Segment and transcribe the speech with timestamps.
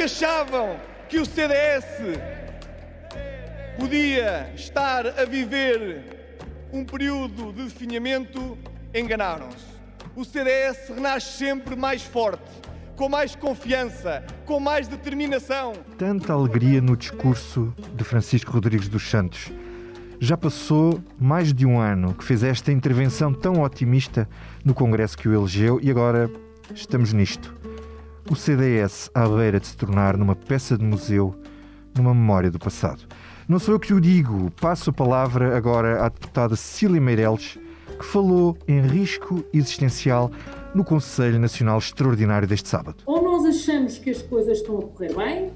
[0.00, 1.84] que achavam que o CDS
[3.78, 6.40] podia estar a viver
[6.72, 8.56] um período de definhamento,
[8.94, 9.66] enganaram-se.
[10.16, 12.50] O CDS renasce sempre mais forte,
[12.96, 15.74] com mais confiança, com mais determinação.
[15.98, 19.52] Tanta alegria no discurso de Francisco Rodrigues dos Santos.
[20.18, 24.26] Já passou mais de um ano que fez esta intervenção tão otimista
[24.64, 26.30] no Congresso que o elegeu e agora
[26.74, 27.54] estamos nisto.
[28.30, 31.34] O CDS à beira de se tornar numa peça de museu,
[31.96, 33.02] numa memória do passado.
[33.48, 37.58] Não sou eu que o digo, passo a palavra agora à deputada Cecília Meireles,
[37.98, 40.30] que falou em risco existencial
[40.72, 43.02] no Conselho Nacional Extraordinário deste sábado.
[43.04, 45.50] Ou nós achamos que as coisas estão a correr bem,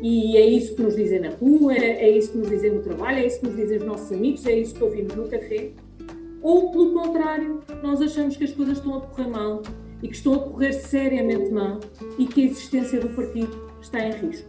[0.00, 3.18] e é isso que nos dizem na rua, é isso que nos dizem no trabalho,
[3.18, 5.70] é isso que nos dizem os nossos amigos, é isso que ouvimos no café,
[6.40, 9.62] ou pelo contrário, nós achamos que as coisas estão a correr mal
[10.02, 11.80] e que estão a correr seriamente mal
[12.18, 14.48] e que a existência do partido está em risco.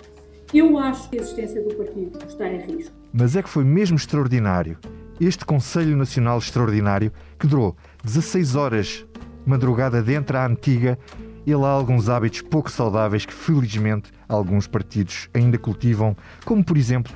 [0.54, 2.94] Eu acho que a existência do partido está em risco.
[3.14, 4.78] Mas é que foi mesmo extraordinário
[5.22, 9.06] este Conselho Nacional Extraordinário que durou 16 horas,
[9.46, 10.98] madrugada dentro à antiga,
[11.46, 17.14] e lá alguns hábitos pouco saudáveis que, felizmente, alguns partidos ainda cultivam, como, por exemplo,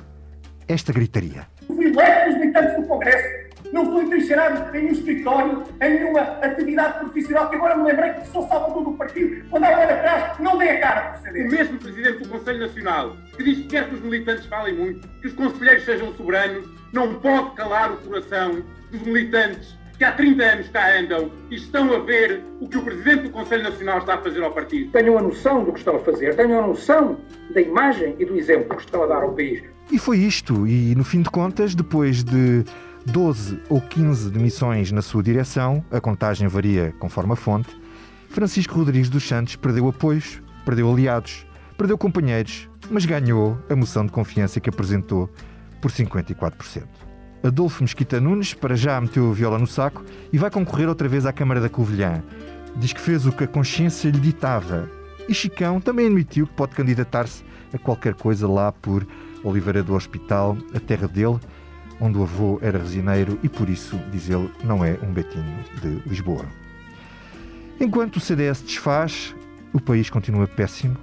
[0.68, 1.46] esta gritaria.
[1.66, 6.98] Fui eleito dos militantes do Congresso não estou entrincheirado em nenhum escritório, em nenhuma atividade
[7.00, 9.44] profissional, que agora me lembrei que sou salvador do partido.
[9.50, 12.28] Quando há um ano atrás, não dei a cara por ser O mesmo Presidente do
[12.28, 16.12] Conselho Nacional, que diz que quer que os militantes falem muito, que os conselheiros sejam
[16.14, 21.56] soberanos, não pode calar o coração dos militantes que há 30 anos cá andam e
[21.56, 24.90] estão a ver o que o Presidente do Conselho Nacional está a fazer ao partido.
[24.92, 27.18] Tenham a noção do que estão a fazer, tenham a noção
[27.54, 29.62] da imagem e do exemplo que estão a dar ao país.
[29.90, 32.64] E foi isto, e no fim de contas, depois de
[33.06, 37.68] 12 ou 15 demissões na sua direção, a contagem varia conforme a fonte,
[38.28, 41.46] Francisco Rodrigues dos Santos perdeu apoios, perdeu aliados,
[41.78, 45.30] perdeu companheiros, mas ganhou a moção de confiança que apresentou
[45.80, 46.82] por 54%.
[47.42, 51.24] Adolfo Mesquita Nunes, para já meteu a viola no saco e vai concorrer outra vez
[51.24, 52.22] à Câmara da Covilhã.
[52.74, 54.90] Diz que fez o que a consciência lhe ditava.
[55.28, 59.06] E Chicão também admitiu que pode candidatar-se a qualquer coisa lá por
[59.44, 61.38] Oliveira do Hospital, a terra dele,
[62.00, 66.08] onde o avô era resineiro e por isso, diz ele, não é um betinho de
[66.08, 66.44] Lisboa.
[67.80, 69.34] Enquanto o CDS desfaz,
[69.72, 70.96] o país continua péssimo.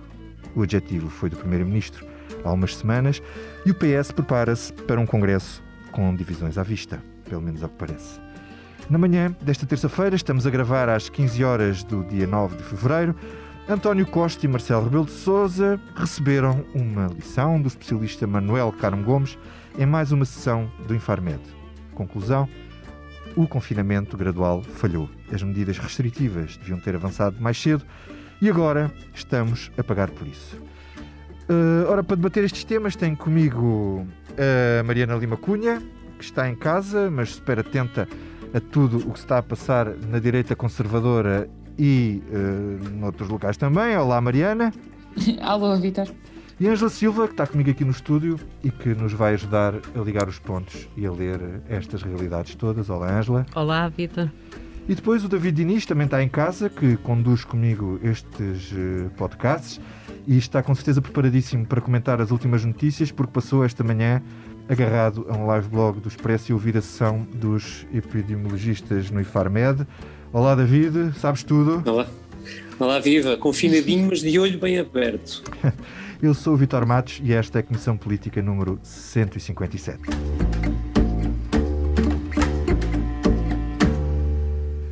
[0.55, 2.05] O adjetivo foi do Primeiro-Ministro
[2.43, 3.21] há umas semanas
[3.65, 7.75] e o PS prepara-se para um congresso com divisões à vista, pelo menos ao que
[7.77, 8.19] parece.
[8.89, 13.15] Na manhã desta terça-feira, estamos a gravar às 15 horas do dia 9 de fevereiro.
[13.67, 19.37] António Costa e Marcelo Rebelo de Sousa receberam uma lição do especialista Manuel Carmo Gomes
[19.78, 21.41] em mais uma sessão do Infarmed.
[21.94, 22.47] Conclusão:
[23.35, 25.09] o confinamento gradual falhou.
[25.31, 27.84] As medidas restritivas deviam ter avançado mais cedo
[28.41, 30.56] e agora estamos a pagar por isso.
[31.50, 34.07] Uh, ora, para debater estes temas, tenho comigo
[34.79, 35.81] a Mariana Lima Cunha,
[36.17, 38.07] que está em casa, mas super atenta
[38.53, 43.97] a tudo o que está a passar na direita conservadora e uh, noutros locais também.
[43.97, 44.72] Olá, Mariana.
[45.41, 46.07] Alô, Vitor.
[46.63, 50.00] E Ângela Silva, que está comigo aqui no estúdio e que nos vai ajudar a
[50.00, 51.38] ligar os pontos e a ler
[51.68, 52.90] estas realidades todas.
[52.90, 53.46] Olá, Ângela.
[53.53, 54.31] Olá, Vitor.
[54.88, 59.81] E depois o David Diniz também está em casa, que conduz comigo estes uh, podcasts
[60.25, 64.23] e está com certeza preparadíssimo para comentar as últimas notícias, porque passou esta manhã
[64.69, 69.85] agarrado a um live blog do Expresso e ouvir a sessão dos epidemiologistas no IFARMED.
[70.31, 71.84] Olá, David, sabes tudo?
[71.85, 72.07] Olá.
[72.79, 75.44] Olá, viva, confinadinho, mas de olho bem aberto.
[76.23, 80.00] Eu sou o Vitor Matos e esta é a Comissão Política número 157.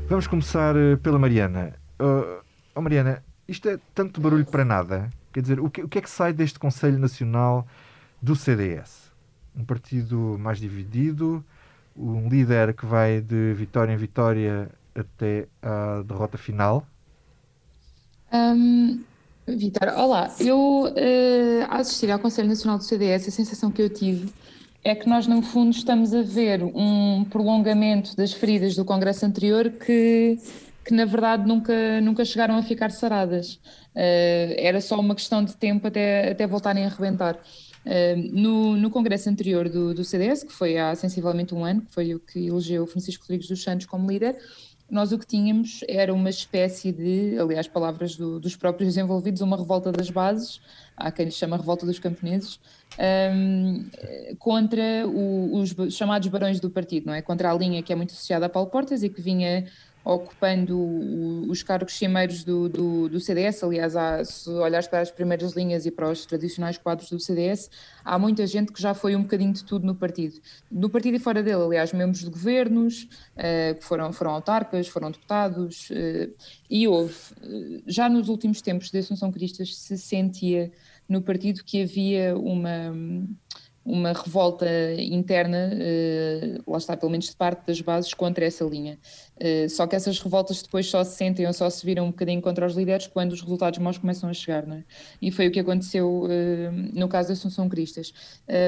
[0.09, 1.73] Vamos começar eh, pela Mariana.
[1.97, 2.43] Uh,
[2.75, 5.09] oh Mariana, isto é tanto barulho para nada.
[5.31, 7.65] Quer dizer, o que, o que é que sai deste Conselho Nacional
[8.21, 9.09] do CDS?
[9.55, 11.41] Um partido mais dividido,
[11.95, 16.85] um líder que vai de vitória em vitória até à derrota final?
[18.33, 19.01] Um,
[19.57, 20.33] Vitor, olá.
[20.39, 24.31] Eu, uh, a assistir ao Conselho Nacional do CDS, a sensação que eu tive
[24.83, 29.69] é que nós, no fundo, estamos a ver um prolongamento das feridas do Congresso anterior
[29.69, 30.37] que,
[30.85, 33.55] que na verdade, nunca, nunca chegaram a ficar saradas.
[33.95, 37.37] Uh, era só uma questão de tempo até, até voltarem a arrebentar.
[37.83, 41.91] Uh, no, no congresso anterior do, do CDS, que foi há sensivelmente um ano, que
[41.91, 44.37] foi o que elegeu Francisco Rodrigues dos Santos como líder,
[44.91, 49.55] nós o que tínhamos era uma espécie de, aliás, palavras do, dos próprios envolvidos, uma
[49.55, 50.59] revolta das bases,
[50.97, 52.59] há quem lhe chama revolta dos camponeses,
[53.33, 53.85] um,
[54.37, 57.21] contra o, os chamados barões do partido, não é?
[57.21, 59.65] Contra a linha que é muito associada a Paulo Portas e que vinha
[60.03, 60.77] ocupando
[61.47, 63.63] os cargos cimeiros do, do, do, CDS.
[63.63, 67.69] Aliás, há, se olhares para as primeiras linhas e para os tradicionais quadros do CDS,
[68.03, 70.39] há muita gente que já foi um bocadinho de tudo no partido.
[70.71, 75.11] No partido e fora dele, aliás, membros de governos, uh, que foram, foram autarcas, foram
[75.11, 76.33] deputados, uh,
[76.69, 80.71] e houve, uh, já nos últimos tempos da Assunção Cristas, se sentia
[81.07, 82.91] no partido que havia uma
[83.83, 84.67] uma revolta
[84.99, 85.71] interna,
[86.67, 88.99] lá está, pelo menos de parte das bases, contra essa linha.
[89.41, 92.41] Uh, só que essas revoltas depois só se sentem ou só se viram um bocadinho
[92.41, 94.83] contra os líderes quando os resultados maus começam a chegar, não é?
[95.19, 96.29] E foi o que aconteceu uh,
[96.93, 98.13] no caso da Assunção Cristas.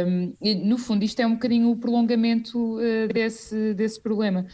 [0.07, 2.77] Um, e, no fundo, isto é um bocadinho o prolongamento
[3.13, 4.45] desse, desse problema.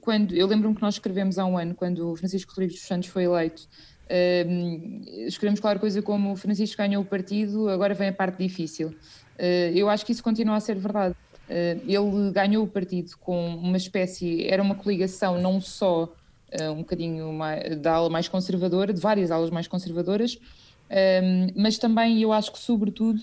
[0.00, 3.08] quando, eu lembro-me que nós escrevemos há um ano, quando o Francisco Rodrigues dos Santos
[3.08, 3.68] foi eleito,
[4.04, 8.94] Uh, escrevemos claro coisa como Francisco ganhou o partido, agora vem a parte difícil.
[9.38, 11.14] Eh, eu acho que isso continua a ser verdade.
[11.48, 16.12] Eh, ele ganhou o partido com uma espécie, era uma coligação não só
[16.50, 20.38] eh, um bocadinho mais, da ala mais conservadora, de várias alas mais conservadoras,
[21.56, 23.20] mas também eu acho que sobretudo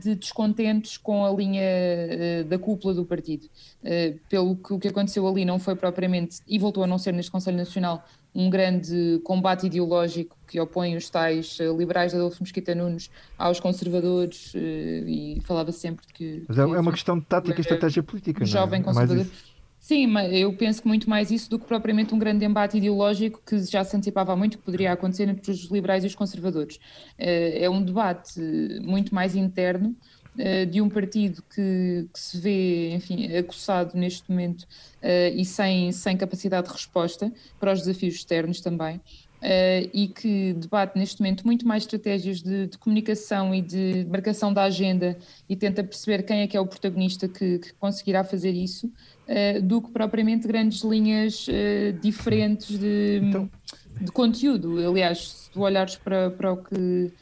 [0.00, 3.48] de descontentes com a linha da cúpula do partido.
[4.28, 7.30] Pelo que o que aconteceu ali não foi propriamente, e voltou a não ser neste
[7.30, 12.74] Conselho Nacional, um grande combate ideológico que opõe os tais eh, liberais de Adolfo Mesquita
[12.74, 16.44] Nunes aos conservadores eh, e falava sempre que...
[16.48, 18.94] Mas é, é uma questão de tática e estratégia política, jovem não é?
[18.94, 19.26] conservador.
[19.88, 23.40] Sim, mas eu penso que muito mais isso do que propriamente um grande embate ideológico
[23.42, 26.78] que já se antecipava há muito que poderia acontecer entre os liberais e os conservadores.
[27.16, 28.38] Eh, é um debate
[28.82, 29.96] muito mais interno
[30.36, 34.64] eh, de um partido que, que, se vê, enfim, acossado neste momento
[35.02, 39.00] uh, e sem, sem capacidade de resposta para os desafios externos também.
[39.38, 44.52] Uh, e que debate neste momento muito mais estratégias de, de, comunicação e de marcação
[44.52, 45.16] da agenda
[45.48, 49.62] e tenta perceber quem é que é o protagonista que, que conseguirá fazer isso, uh,
[49.62, 53.48] do que propriamente grandes linhas uh, diferentes de, então...
[54.00, 54.76] de conteúdo.
[54.88, 57.12] Aliás, se tu olhares para, para o que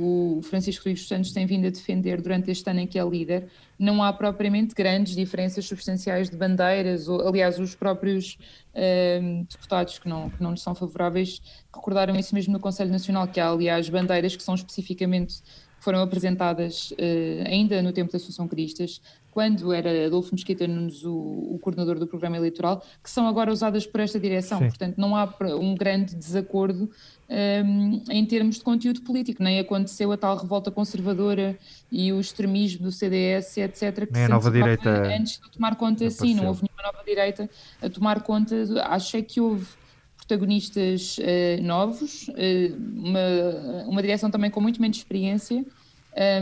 [0.00, 3.48] o Francisco Rodrigues Santos tem vindo a defender durante este ano em que é líder,
[3.78, 8.38] não há propriamente grandes diferenças substanciais de bandeiras, ou, aliás, os próprios
[8.74, 11.40] uh, deputados que não, que não lhes são favoráveis
[11.72, 15.42] recordaram isso mesmo no Conselho Nacional, que há, aliás, bandeiras que são especificamente
[15.86, 19.00] foram apresentadas uh, ainda no tempo da Assunção Cristas,
[19.30, 23.86] quando era Adolfo Mesquita Nunes o, o, coordenador do programa eleitoral, que são agora usadas
[23.86, 24.58] por esta direção.
[24.58, 24.66] Sim.
[24.66, 26.90] Portanto, não há um grande desacordo
[27.30, 29.44] um, em termos de conteúdo político.
[29.44, 31.56] Nem aconteceu a tal revolta conservadora
[31.92, 34.06] e o extremismo do CDS, etc.
[34.06, 34.90] Que Nem a nova direita.
[34.90, 37.48] Antes de tomar conta, sim, não houve nenhuma nova direita
[37.80, 38.66] a tomar conta.
[38.66, 39.66] De, acho é que houve
[40.26, 45.64] protagonistas uh, novos, uh, uma, uma direção também com muito menos experiência,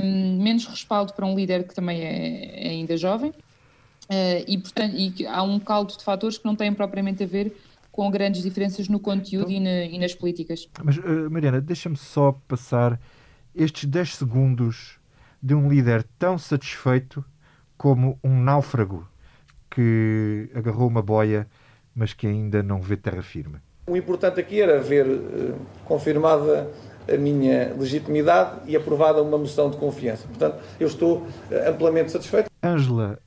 [0.02, 3.30] um, menos respaldo para um líder que também é, é ainda jovem.
[3.30, 7.54] Uh, e, portanto, e há um caldo de fatores que não têm propriamente a ver
[7.92, 10.68] com grandes diferenças no conteúdo então, e, na, e, nas políticas.
[10.82, 10.98] Mas,
[11.30, 13.00] Mariana, deixa-me só passar
[13.54, 14.98] estes 10 segundos
[15.42, 17.24] de um líder tão satisfeito
[17.76, 19.08] como um náufrago
[19.70, 21.46] que agarrou uma boia,
[21.94, 23.58] mas que ainda não vê terra firme.
[23.86, 25.54] O importante aqui era ver uh,
[25.84, 26.70] confirmada
[27.06, 30.26] a minha legitimidade e aprovada uma moção de confiança.
[30.26, 32.50] Portanto, eu estou uh, amplamente satisfeito.
[32.62, 33.18] Ângela,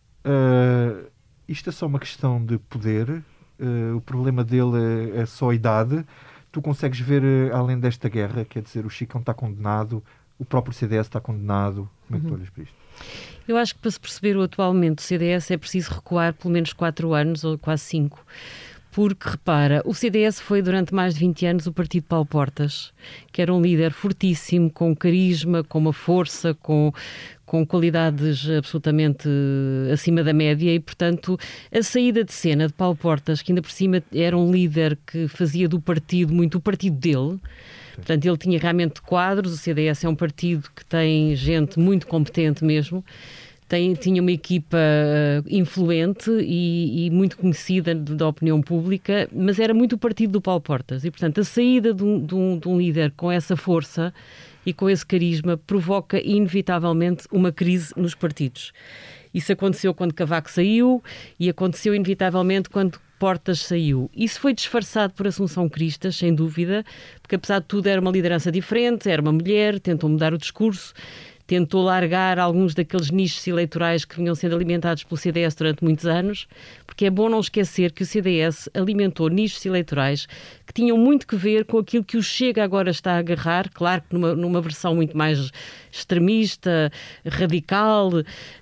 [1.47, 3.23] isto é só uma questão de poder
[3.59, 6.05] uh, o problema dele é, é, só a idade.
[6.51, 10.03] Tu consegues ver, uh, além desta guerra, quer dizer, o Chicão está condenado,
[10.39, 11.89] o próprio CDS está condenado.
[12.07, 12.37] Como é que tu uhum.
[12.37, 12.75] olhas para isto?
[13.47, 16.73] Eu acho que para se perceber o atualmente o CDS é preciso recuar pelo menos
[16.73, 18.25] 4 anos ou quase 5
[18.97, 22.91] porque repara, o CDS foi durante mais de 20 anos o partido Paulo Portas,
[23.31, 26.91] que era um líder fortíssimo, com carisma, com uma força, com,
[27.45, 29.29] com qualidades absolutamente
[29.93, 31.37] acima da média e, portanto,
[31.71, 35.27] a saída de cena de Paulo Portas, que ainda por cima era um líder que
[35.27, 37.39] fazia do partido muito o partido dele,
[37.97, 42.65] portanto, ele tinha realmente quadros, o CDS é um partido que tem gente muito competente
[42.65, 43.05] mesmo,
[43.67, 49.73] tem, tinha uma equipa uh, influente e, e, muito conhecida da opinião pública, mas era
[49.73, 51.03] muito o partido do Paulo Portas.
[51.03, 54.13] E, portanto, a saída de um, de um, de um líder com essa força
[54.65, 58.71] e com esse carisma provoca inevitavelmente uma crise nos partidos.
[59.33, 61.03] Isso aconteceu quando Cavaco saiu
[61.39, 64.09] e aconteceu inevitavelmente quando Portas saiu.
[64.15, 66.85] Isso foi disfarçado por Assunção Cristas, sem dúvida,
[67.21, 70.93] porque apesar de tudo era uma liderança diferente, era uma mulher, tentou mudar o discurso
[71.47, 76.45] tentou largar alguns daqueles nichos eleitorais que vinham sendo alimentados pelo CDS durante muitos anos,
[76.85, 80.27] porque é bom não esquecer que o CDS alimentou nichos eleitorais
[80.67, 84.01] que tinham muito que ver com aquilo que o Chega agora está a agarrar, claro
[84.01, 85.49] que numa, numa versão muito mais
[85.89, 86.91] extremista,
[87.25, 88.11] radical,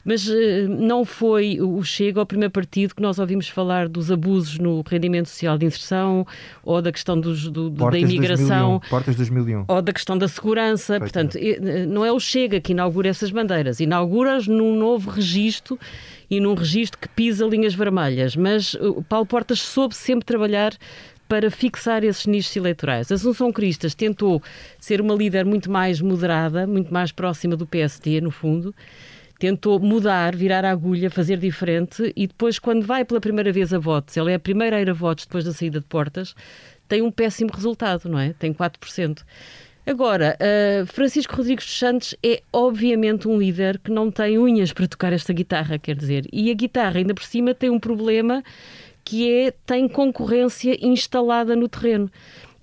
[0.03, 0.33] mas uh,
[0.69, 5.27] não foi o Chega o primeiro partido que nós ouvimos falar dos abusos no rendimento
[5.27, 6.27] social de inserção
[6.63, 8.79] ou da questão dos, do, da imigração.
[8.79, 9.65] 2001, Portas 2001.
[9.67, 10.99] Ou da questão da segurança.
[10.99, 11.39] Portanto,
[11.87, 15.79] não é o Chega que inaugura essas bandeiras, inaugura-as num novo registro
[16.29, 18.35] e num registro que pisa linhas vermelhas.
[18.35, 20.73] Mas o Paulo Portas soube sempre trabalhar
[21.27, 23.11] para fixar esses nichos eleitorais.
[23.11, 24.41] Assunção Cristas tentou
[24.79, 28.75] ser uma líder muito mais moderada, muito mais próxima do PSD, no fundo.
[29.39, 33.79] Tentou mudar, virar a agulha, fazer diferente e depois, quando vai pela primeira vez a
[33.79, 36.33] votos, ela é a primeira a ir a votos depois da saída de portas,
[36.87, 38.33] tem um péssimo resultado, não é?
[38.33, 39.23] Tem 4%.
[39.87, 44.87] Agora, uh, Francisco Rodrigues dos Santos é obviamente um líder que não tem unhas para
[44.87, 48.43] tocar esta guitarra, quer dizer, e a guitarra ainda por cima tem um problema
[49.03, 52.09] que é tem concorrência instalada no terreno.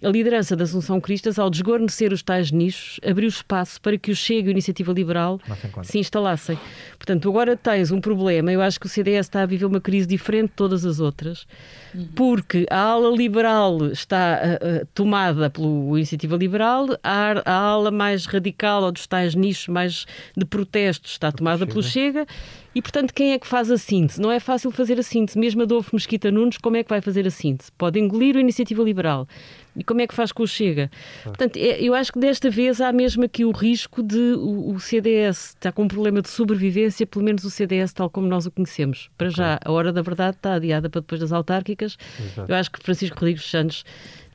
[0.02, 4.16] A liderança da Assunção Cristas, ao desguarnecer os tais nichos, abriu espaço para que o
[4.16, 5.40] Chega e a Iniciativa Liberal
[5.84, 6.58] se instalassem.
[6.98, 8.52] Portanto, agora tens um problema.
[8.52, 11.46] Eu acho que o CDS está a viver uma crise diferente de todas as outras,
[11.94, 12.08] uhum.
[12.16, 18.82] porque a ala liberal está uh, tomada pela Iniciativa Liberal, a, a, ala mais radical,
[18.82, 20.04] ou dos tais nichos mais
[20.36, 22.26] de protestos, está tomada pelo Chega
[22.74, 24.20] e, portanto, quem é que faz a síntese?
[24.20, 25.38] Não é fácil fazer a síntese.
[25.38, 27.70] Mesmo Adolfo Mesquita Nunes, como é que vai fazer a síntese?
[27.76, 29.28] Pode engolir a iniciativa liberal.
[29.74, 30.90] E como é que faz com o Chega?
[31.24, 35.50] Portanto, é, eu acho que desta vez há mesmo aqui o risco de o, CDS
[35.50, 39.10] estar com um problema de sobrevivência, pelo menos o CDS tal como nós o conhecemos.
[39.16, 41.96] Para já, a hora da verdade está adiada para depois das autárquicas.
[42.20, 42.50] Exato.
[42.50, 43.84] Eu acho que Francisco Rodrigues Santos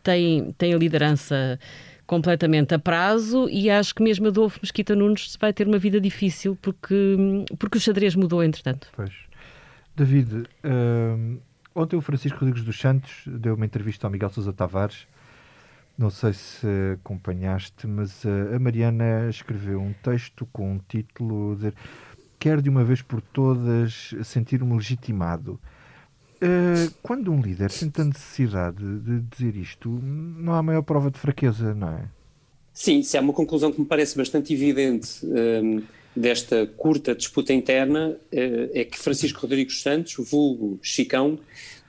[0.02, 1.60] tem, tem a liderança
[2.08, 6.58] completamente a prazo e acho que mesmo Adolfo Mesquita Nunes vai ter uma vida difícil
[6.62, 8.88] porque, porque o xadrez mudou entretanto.
[8.96, 9.12] Pois.
[9.96, 11.38] David, uh,
[11.76, 15.06] ontem o Francisco Rodrigues dos Santos deu uma entrevista ao Miguel Sousa Tavares.
[15.98, 21.74] Não sei se acompanhaste, mas uh, a Mariana escreveu um texto com um título dizer
[22.40, 25.60] quer de uma vez por todas sentir-me legitimado.
[26.36, 31.18] Uh, quando um líder sente a necessidade de dizer isto, não há maior prova de
[31.18, 32.04] fraqueza, não é?
[32.72, 35.84] Sim, isso é uma conclusão que me parece bastante evidente um, ehm,
[36.16, 41.40] desta curta disputa interna, uh, é que Francisco Rodrigues Santos, vulgo Chicão,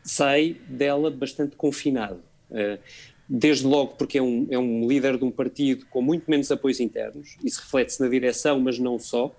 [0.03, 2.21] sai dela bastante confinado.
[2.51, 2.79] Uh,
[3.29, 6.81] desde logo porque é um, é um líder de um partido com muito menos apoios
[6.81, 9.35] internos, isso reflete-se na direção, mas não só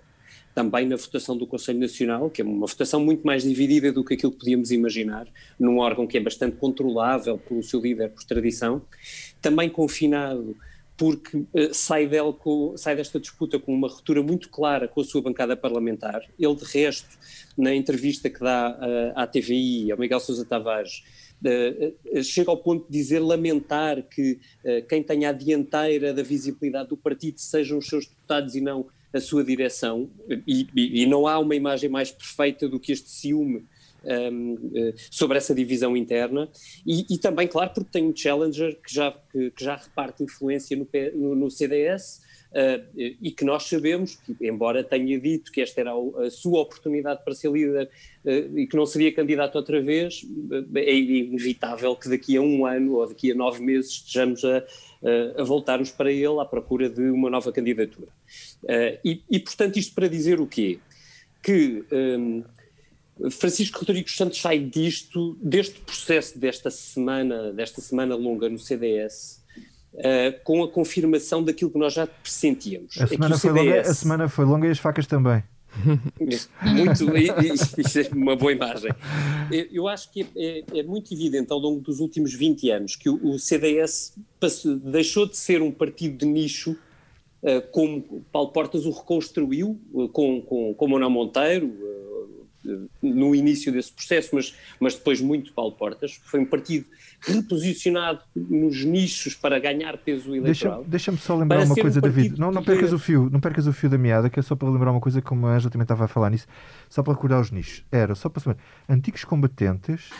[0.54, 4.14] também na votação do Conselho Nacional, que é uma votação muito mais dividida do que
[4.14, 5.26] aquilo que podíamos imaginar,
[5.58, 8.82] num órgão que é bastante controlável pelo seu líder por tradição,
[9.40, 10.56] também confinado
[10.96, 15.04] porque uh, sai, dele com, sai desta disputa com uma ruptura muito clara com a
[15.04, 16.20] sua bancada parlamentar.
[16.38, 17.08] Ele, de resto,
[17.56, 21.02] na entrevista que dá uh, à TVI, ao Miguel Sousa Tavares,
[22.22, 26.96] chega ao ponto de dizer, lamentar que uh, quem tenha a dianteira da visibilidade do
[26.96, 30.08] partido sejam os seus deputados e não a sua direção,
[30.46, 33.64] e, e, e não há uma imagem mais perfeita do que este ciúme
[34.04, 36.48] um, eh, sobre essa divisão interna.
[36.86, 40.76] E, e, também, claro, porque tem um challenger que já, que, que já reparte influência
[40.76, 42.22] no, no, no CDS
[42.96, 47.32] e que nós sabemos, que, embora tenha dito que esta era a, sua oportunidade para
[47.32, 47.88] ser líder
[48.24, 52.66] uh, e que não seria candidato outra vez, uh, é inevitável que daqui a um
[52.66, 54.64] ano ou daqui a nove meses estejamos a,
[55.38, 58.08] a voltarmos para ele à procura de uma nova candidatura.
[59.02, 60.78] E, e, portanto, isto para dizer o quê?
[61.42, 62.44] Que um,
[63.30, 69.39] Francisco Rodrigues Santos sai disto, deste processo desta semana, desta semana longa no CDS,
[69.92, 72.96] Uh, com a confirmação daquilo que nós já pressentíamos.
[73.00, 73.40] A semana, é CDS...
[73.40, 75.42] foi longa, a semana foi longa e as facas também.
[76.62, 78.90] Muito, isso é uma boa imagem.
[79.72, 83.34] Eu acho que é, é, muito evidente ao longo dos últimos 20 anos que o,
[83.34, 86.72] o CDS passou, deixou de ser um partido de nicho,
[87.42, 91.66] uh, como Paulo Portas o reconstruiu, uh, com, com, com Manuel Monteiro,
[93.02, 96.20] no início desse processo, mas, mas depois muito Paulo Portas.
[96.24, 96.86] Foi um partido
[97.20, 100.84] reposicionado nos nichos para ganhar peso eleitoral.
[100.86, 102.38] Deixa-me deixa só lembrar uma coisa, um David.
[102.38, 104.68] Não, não percas o fio, não percas o fio da meada, que é só para
[104.68, 106.46] lembrar uma coisa, como a Ângela também estava a falar nisso,
[106.88, 107.84] só para recordar os nichos.
[107.92, 108.58] Era só para saber,
[108.88, 110.10] antigos combatentes,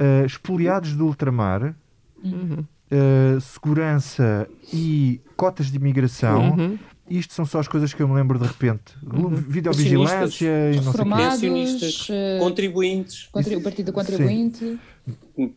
[0.00, 1.74] uh, expoliados do ultramar,
[2.22, 2.64] uhum.
[2.90, 6.50] uh, segurança e cotas de imigração.
[6.50, 8.94] Uhum isto são só as coisas que eu me lembro de repente.
[9.02, 9.30] Uhum.
[9.30, 11.04] Videovigilância e não sei.
[11.04, 12.08] Pensionistas,
[12.38, 13.28] contribuintes.
[13.28, 14.58] O Partido Contribuinte.
[14.58, 14.78] Sim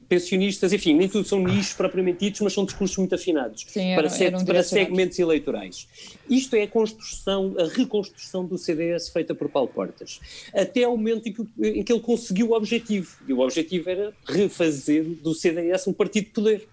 [0.07, 4.09] pensionistas, enfim, nem tudo são nichos propriamente ditos, mas são discursos muito afinados Sim, para,
[4.09, 5.87] set, para segmentos eleitorais.
[6.29, 10.19] Isto é a construção, a reconstrução do CDS feita por Paulo Portas,
[10.53, 14.13] até ao momento em que, em que ele conseguiu o objetivo, e o objetivo era
[14.25, 16.67] refazer do CDS um partido de poder.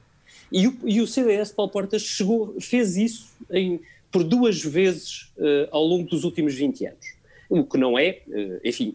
[0.50, 3.80] E o, e o CDS, Paulo Portas, chegou, fez isso em,
[4.10, 7.16] por duas vezes uh, ao longo dos últimos 20 anos.
[7.48, 8.94] O que não é, uh, enfim,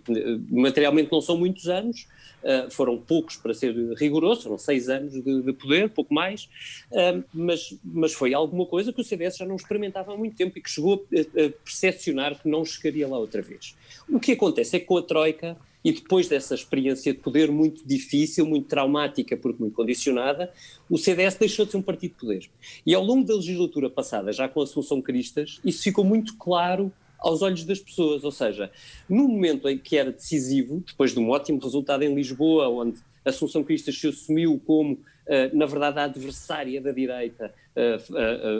[0.50, 2.08] materialmente não são muitos anos,
[2.42, 6.50] Uh, foram poucos, para ser rigoroso, foram seis anos de, de poder, pouco mais,
[6.92, 10.58] uh, mas, mas foi alguma coisa que o CDS já não experimentava há muito tempo
[10.58, 13.76] e que chegou a, a percepcionar que não chegaria lá outra vez.
[14.10, 17.86] O que acontece é que com a Troika, e depois dessa experiência de poder muito
[17.86, 20.52] difícil, muito traumática, porque muito condicionada,
[20.90, 22.50] o CDS deixou de ser um partido de poder.
[22.86, 26.92] E ao longo da legislatura passada, já com a Assunção Cristas, isso ficou muito claro
[27.18, 28.24] aos olhos das pessoas.
[28.24, 28.72] Ou seja,
[29.10, 33.64] no momento em que era decisivo, depois de um ótimo resultado em Lisboa, onde Assunção
[33.64, 37.54] Cristas se assumiu como, uh, na verdade, a adversária da direita,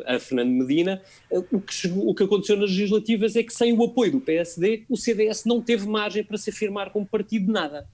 [0.06, 3.84] a Fernando Medina, o que, chegou, o, que aconteceu nas legislativas é que, sem o
[3.84, 7.88] apoio do PSD, o CDS não teve margem para se afirmar como partido de nada.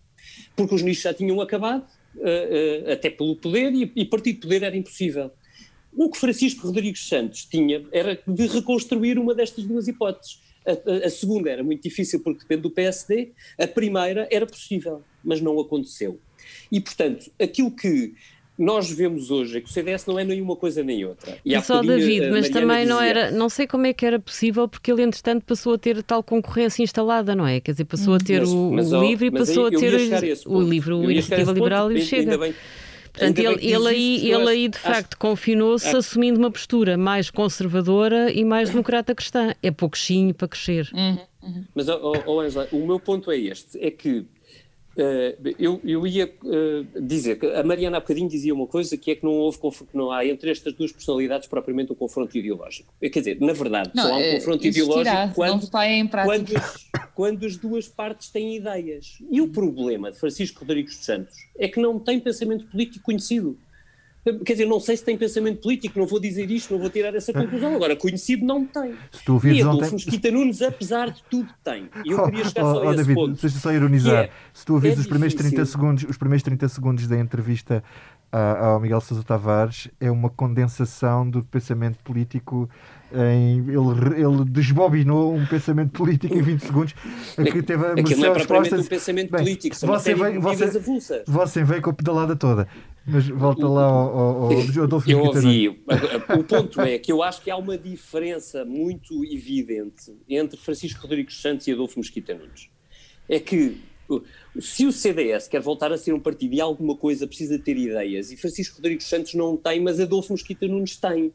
[0.55, 1.85] Porque os nichos já tinham acabado,
[2.91, 5.31] até pelo poder, e, partido de poder era impossível.
[5.95, 11.09] O que Francisco Rodrigues Santos tinha era de reconstruir uma destas duas hipóteses a, a,
[11.09, 16.19] segunda era muito difícil porque depende do PSD, a primeira era possível, mas não aconteceu.
[16.71, 18.13] E, portanto, aquilo que
[18.57, 21.37] nós vemos hoje é que o CDS não é nenhuma coisa nem outra.
[21.45, 23.09] E, e só David, mas também não dizia...
[23.09, 26.23] era, não sei como é que era possível, porque ele entretanto passou a ter tal
[26.23, 27.59] concorrência instalada, não é?
[27.59, 29.93] Quer dizer, passou a ter mas, o, mas, o livro e passou a ter
[30.47, 32.37] o, livro, o Iniciativa Liberal e o Chega.
[32.37, 32.53] Bem,
[33.17, 35.17] Portanto, ele, ele, aí, ele aí de facto acho...
[35.17, 35.97] confinou-se acho...
[35.97, 39.55] assumindo uma postura mais conservadora e mais democrata cristã.
[39.63, 40.89] É pouquinho para crescer.
[40.93, 41.65] Uhum, uhum.
[41.73, 44.25] Mas, oh, oh, Angela, o meu ponto é este: é que
[45.59, 49.15] eu, eu, ia uh, dizer que a Mariana há bocadinho dizia uma coisa que é
[49.15, 52.91] que não houve que não há entre estas duas personalidades propriamente um confronto ideológico.
[52.99, 56.53] Quer dizer, na verdade, não, só há um confronto ideológico quando, quando,
[57.13, 59.19] quando, as duas partes têm ideias.
[59.29, 63.57] E o problema de Francisco Rodrigues dos Santos é que não tem pensamento político conhecido.
[64.45, 67.13] Quer dizer, não sei se tem pensamento político, não vou dizer isto, não vou tirar
[67.15, 67.75] essa conclusão.
[67.75, 68.93] Agora, conhecido não tem.
[69.11, 69.93] Se tu e Adolfo ontem...
[69.93, 71.89] Mesquita Nunes, apesar de tudo, tem.
[72.05, 73.41] E eu queria chegar oh, só oh, a esse David, ponto.
[73.41, 74.25] Deixa só ironizar.
[74.25, 77.83] É, se tu ouvires é os, primeiros 30 segundos, os primeiros 30 segundos da entrevista
[78.31, 82.69] ao Miguel Sousa Tavares, é uma condensação do pensamento político
[83.13, 86.93] em, ele, ele desbobinou um pensamento político em 20 segundos
[87.51, 90.63] que teve a Aquilo não é propriamente um pensamento Bem, político, são você vem, você,
[90.65, 91.23] avulsas.
[91.25, 92.67] Você veio com a pedalada toda.
[93.05, 95.69] Mas volta lá ao, ao, ao Adolfo Eu ouvi.
[95.69, 101.39] O ponto é que eu acho que há uma diferença muito evidente entre Francisco Rodrigues
[101.41, 102.69] Santos e Adolfo Mesquita Nunes.
[103.29, 103.81] É que
[104.59, 108.31] se o CDS quer voltar a ser um partido e alguma coisa precisa ter ideias,
[108.31, 111.33] e Francisco Rodrigues Santos não tem, mas Adolfo Mesquita Nunes tem.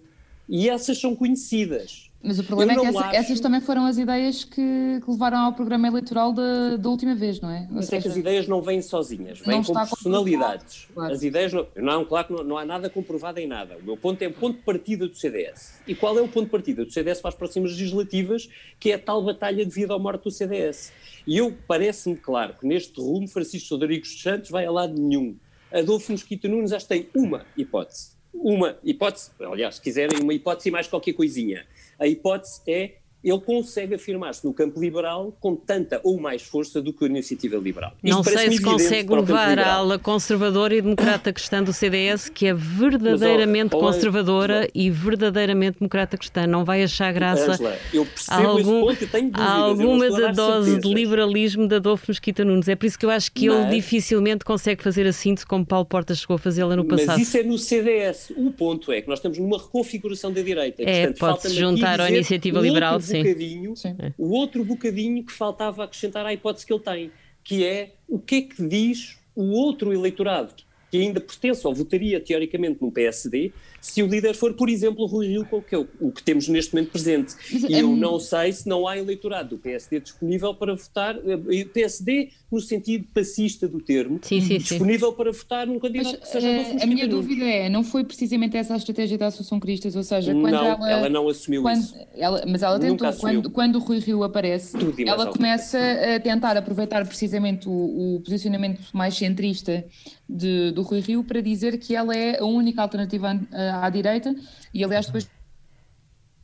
[0.49, 2.11] E essas são conhecidas.
[2.23, 3.17] Mas o problema é que essa, acho...
[3.17, 7.41] essas também foram as ideias que, que levaram ao programa eleitoral da, da última vez,
[7.41, 7.67] não é?
[7.69, 10.87] Mas seja, é que as ideias não vêm sozinhas, vêm com personalidades.
[10.95, 11.13] Claro.
[11.13, 13.77] As ideias não, não claro que não, não, há nada comprovado em nada.
[13.77, 15.81] O meu ponto é o ponto de partida do CDS.
[15.87, 18.95] E qual é o ponto de partida do CDS para as próximas legislativas, que é
[18.95, 20.93] a tal batalha de vida ou morte do CDS?
[21.27, 25.37] E eu parece-me claro que neste rumo Francisco Rodrigues dos Santos vai a lado nenhum.
[25.73, 28.13] Adolfo Mosquito Nunes acho que tem uma hipótese.
[28.33, 31.67] Uma hipótese, aliás, se quiserem uma hipótese e mais qualquer coisinha.
[31.99, 36.93] A hipótese é ele consegue afirmar-se no campo liberal com tanta ou mais força do
[36.93, 37.93] que a iniciativa liberal.
[38.03, 42.47] Isto não sei se consegue levar a ala conservadora e democrata cristã do CDS, que
[42.47, 46.47] é verdadeiramente Mas, conservadora e verdadeiramente democrata cristã.
[46.47, 48.89] Não vai achar graça Angela, eu percebo algum,
[49.35, 50.83] há alguma da dose certezas.
[50.83, 52.69] de liberalismo da Adolfo Mesquita Nunes.
[52.69, 55.65] É por isso que eu acho que Mas, ele dificilmente consegue fazer a síntese como
[55.65, 57.19] Paulo Portas chegou a fazê-la no passado.
[57.19, 58.33] Mas isso é no CDS.
[58.37, 60.83] O ponto é que nós estamos numa reconfiguração da direita.
[60.83, 63.97] É, pode-se juntar à iniciativa liberal, sim bocadinho, Sim.
[64.19, 67.13] o outro bocadinho que faltava acrescentar à hipótese que ele tem,
[67.45, 70.55] que é o que é que diz o outro eleitorado,
[70.93, 73.51] que ainda pertence ou votaria teoricamente no PSD,
[73.81, 76.47] se o líder for, por exemplo, o Rui Rio, que é o, o que temos
[76.49, 77.35] neste momento presente.
[77.51, 77.97] E eu um...
[77.97, 83.07] não sei se não há eleitorado do PSD disponível para votar, eh, PSD no sentido
[83.15, 85.17] passista do termo, sim, sim, disponível sim.
[85.17, 88.55] para votar num candidato Mas, que seja uh, A minha dúvida é, não foi precisamente
[88.59, 90.91] essa a estratégia da Associação Cristas, ou seja, quando não, ela...
[90.91, 91.97] ela não assumiu quando, isso.
[92.15, 94.77] Ela, mas ela tentou, quando, quando o Rui Rio aparece,
[95.07, 95.79] ela começa
[96.15, 99.83] a tentar aproveitar precisamente o, o posicionamento mais centrista
[100.29, 104.35] de, do Rui Rio para dizer que ela é a única alternativa à, à direita.
[104.73, 105.29] E aliás depois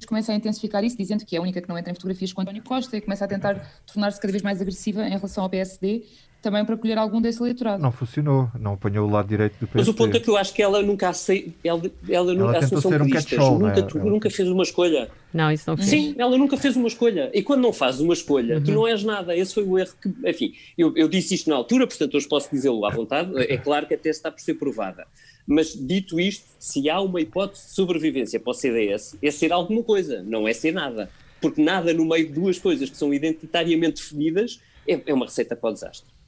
[0.06, 2.40] começa a intensificar isso, dizendo que é a única que não entra em fotografias com
[2.40, 6.04] António Costa e começa a tentar tornar-se cada vez mais agressiva em relação ao PSD,
[6.40, 7.82] também para colher algum desse eleitorado.
[7.82, 9.78] Não funcionou, não apanhou o lado direito do PSD.
[9.78, 12.66] Mas o ponto é que eu acho que ela nunca aceita, ela, ela nunca ela
[12.66, 13.80] ser um nunca, é?
[13.80, 14.04] ela...
[14.04, 15.10] nunca fez uma escolha.
[15.34, 15.88] Não, isso não fez.
[15.88, 17.30] Sim, ela nunca fez uma escolha.
[17.34, 18.64] E quando não fazes uma escolha, uhum.
[18.64, 19.36] tu não és nada.
[19.36, 22.48] Esse foi o erro que, enfim, eu, eu disse isto na altura, portanto hoje posso
[22.50, 23.32] dizê-lo à vontade.
[23.36, 25.06] É claro que até está por ser provada.
[25.46, 29.82] Mas dito isto, se há uma hipótese de sobrevivência para o CDS, é ser alguma
[29.82, 31.10] coisa, não é ser nada.
[31.40, 35.56] Porque nada no meio de duas coisas que são identitariamente definidas é, é uma receita
[35.56, 36.18] para o desastre.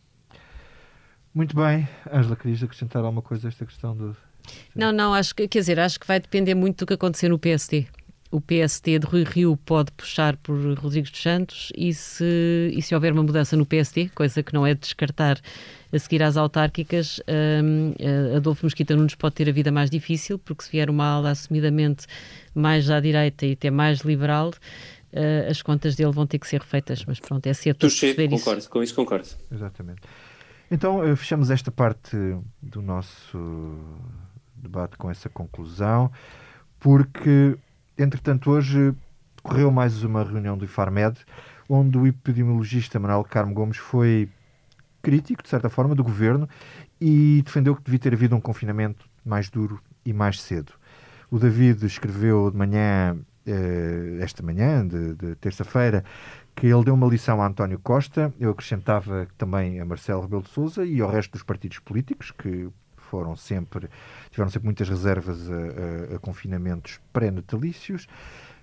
[1.35, 1.88] Muito bem.
[2.12, 4.16] Ângela, querias acrescentar alguma coisa a esta questão do.
[4.75, 7.38] Não, não, acho que, quer dizer, acho que vai depender muito do que acontecer no
[7.38, 7.87] PST.
[8.33, 12.95] O PST de Rui Rio pode puxar por Rodrigues dos Santos e se, e se
[12.95, 15.40] houver uma mudança no PST, coisa que não é de descartar
[15.93, 20.38] a seguir às autárquicas, um, uh, Adolfo Mosquita Nunes pode ter a vida mais difícil,
[20.38, 22.07] porque se vier uma ala assumidamente
[22.55, 26.61] mais à direita e até mais liberal, uh, as contas dele vão ter que ser
[26.61, 27.05] refeitas.
[27.05, 28.71] Mas pronto, é cedo para perceber concordo, isso.
[28.71, 29.29] Com isso concordo.
[29.51, 30.03] Exatamente.
[30.71, 32.17] Então, eh, fechamos esta parte
[32.63, 33.77] do nosso
[34.55, 36.13] debate com essa conclusão,
[36.79, 37.57] porque,
[37.99, 38.95] entretanto, hoje
[39.37, 41.19] decorreu mais uma reunião do IFARMED,
[41.69, 44.29] onde o epidemiologista Manuel Carmo Gomes foi
[45.03, 46.49] crítico, de certa forma, do governo
[47.01, 50.73] e defendeu que devia ter havido um confinamento mais duro e mais cedo.
[51.31, 56.05] O David escreveu de manhã, eh, esta manhã, de, de terça-feira,
[56.61, 60.51] que ele deu uma lição a António Costa, eu acrescentava também a Marcelo Rebelo de
[60.51, 63.88] Sousa e ao resto dos partidos políticos, que foram sempre,
[64.31, 68.07] tiveram sempre muitas reservas a, a, a confinamentos pré-natalícios.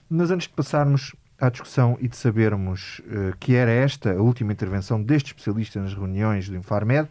[0.07, 4.53] Mas antes de passarmos à discussão e de sabermos uh, que era esta a última
[4.53, 7.10] intervenção deste especialista nas reuniões do Infarmed,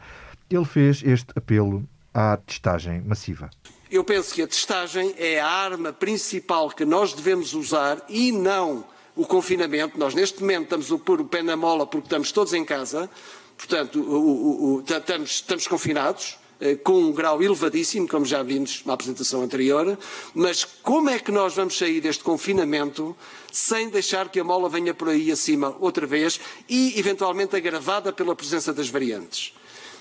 [0.48, 1.82] ele fez este apelo
[2.14, 3.50] à testagem massiva.
[3.90, 8.84] Eu penso que a testagem é a arma principal que nós devemos usar e não
[9.16, 9.98] o confinamento.
[9.98, 13.10] Nós, neste momento, estamos a pôr o pé na mola porque estamos todos em casa,
[13.56, 18.82] portanto, o, o, o, estamos, estamos confinados eh, com um grau elevadíssimo, como já vimos
[18.84, 19.98] na apresentação anterior,
[20.34, 23.16] mas como é que nós vamos sair deste confinamento
[23.52, 28.36] sem deixar que a mola venha por aí acima outra vez e, eventualmente, agravada pela
[28.36, 29.54] presença das variantes?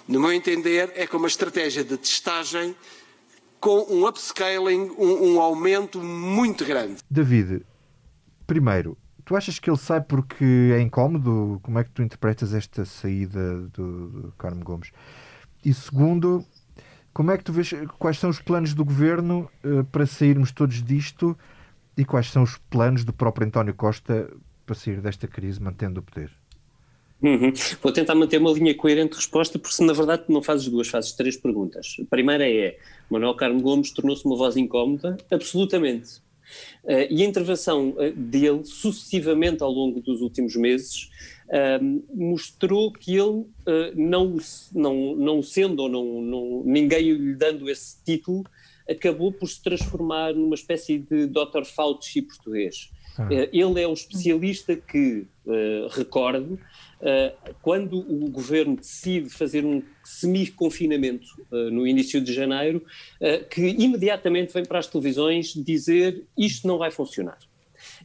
[0.07, 2.75] No meu entender, é com uma estratégia de testagem
[3.59, 6.97] com um upscaling, um, um aumento muito grande.
[7.09, 7.65] David,
[8.45, 8.95] primeiro,
[9.25, 11.59] tu achas que ele sai porque é incómodo?
[11.63, 14.91] Como é que tu interpretas esta saída do, do Carmo Gomes?
[15.63, 16.45] E segundo,
[17.11, 20.83] como é que tu vês quais são os planos do governo uh, para sairmos todos
[20.83, 21.35] disto
[21.97, 24.31] e quais são os planos do próprio António Costa
[24.65, 26.31] para sair desta crise mantendo o poder?
[27.21, 27.51] Uhum.
[27.81, 30.87] Vou tentar manter uma linha coerente de resposta, porque se na verdade não fazes duas,
[30.87, 31.95] fazes três perguntas.
[31.99, 32.77] A primeira é:
[33.09, 35.17] Manuel Carmo Gomes tornou-se uma voz incómoda?
[35.31, 36.21] Absolutamente.
[36.83, 41.09] Uh, e a intervenção uh, dele, sucessivamente ao longo dos últimos meses,
[41.47, 43.45] uh, mostrou que ele,
[43.95, 44.37] não,
[44.73, 48.43] não, não sendo ou não, não, ninguém lhe dando esse título,
[48.89, 51.65] acabou por se transformar numa espécie de Dr.
[51.65, 52.91] Fauci português.
[53.17, 53.27] Ah.
[53.31, 55.25] Ele é o especialista que,
[55.91, 56.59] recordo,
[57.61, 62.83] quando o governo decide fazer um semi-confinamento uh, no início de janeiro,
[63.21, 67.37] uh, que imediatamente vem para as televisões dizer isto não vai funcionar.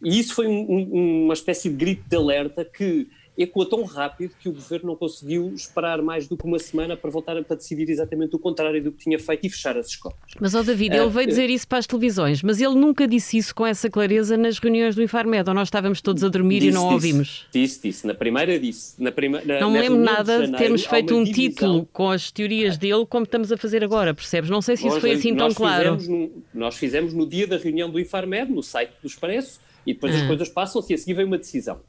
[0.03, 3.09] E isso foi um, um, uma espécie de grito de alerta que
[3.43, 7.11] ecoou tão rápido que o governo não conseguiu esperar mais do que uma semana para
[7.11, 10.19] voltar a, para decidir exatamente o contrário do que tinha feito e fechar as escolas.
[10.41, 13.37] Mas, ó David, ele veio ah, dizer isso para as televisões, mas ele nunca disse
[13.37, 16.71] isso com essa clareza nas reuniões do Infarmed, ou nós estávamos todos a dormir disse,
[16.71, 17.47] e não disse, ouvimos?
[17.53, 18.07] Disse, disse.
[18.07, 19.03] Na primeira disse.
[19.03, 21.51] Na prima, na, não me lembro nada de, janeiro, termos feito um divisão.
[21.51, 24.51] título com as teorias dele como estamos a fazer agora, percebes?
[24.51, 25.97] Não sei se isso foi assim tão claro.
[25.97, 30.15] No, nós fizemos no dia da reunião do Infarmed, no site do Expresso, e depois
[30.15, 30.21] ah.
[30.21, 31.81] as coisas passam-se e a seguir vem uma decisão.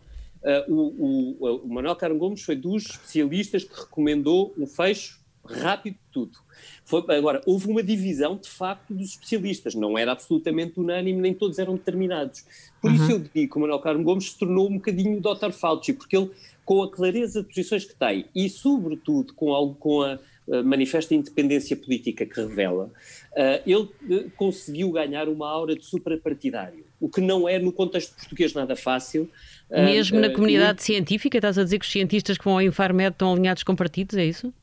[0.43, 5.93] Uh, o, o, o, Manuel Carmo Gomes foi dos especialistas que recomendou um fecho rápido
[5.93, 6.39] de tudo.
[6.83, 9.75] Foi, agora, houve uma divisão, de facto, dos especialistas.
[9.75, 12.43] Não era absolutamente unânime, nem todos eram determinados.
[12.81, 12.95] Por uhum.
[12.95, 15.51] isso eu digo que o Manuel Carmo Gomes se tornou um bocadinho o Dr.
[15.51, 16.31] Fauci, porque ele,
[16.65, 20.19] com a clareza de posições que tem e, sobretudo, com, algo, com a,
[20.51, 26.85] a manifesta independência política que revela, uh, ele uh, conseguiu ganhar uma aura de suprapartidário,
[27.01, 29.27] o que não é, no contexto português, nada fácil,
[29.69, 33.11] mesmo uh, na comunidade científica, estás a dizer que os cientistas que vão ao Infarmed
[33.11, 34.53] estão alinhados com partidos, é isso?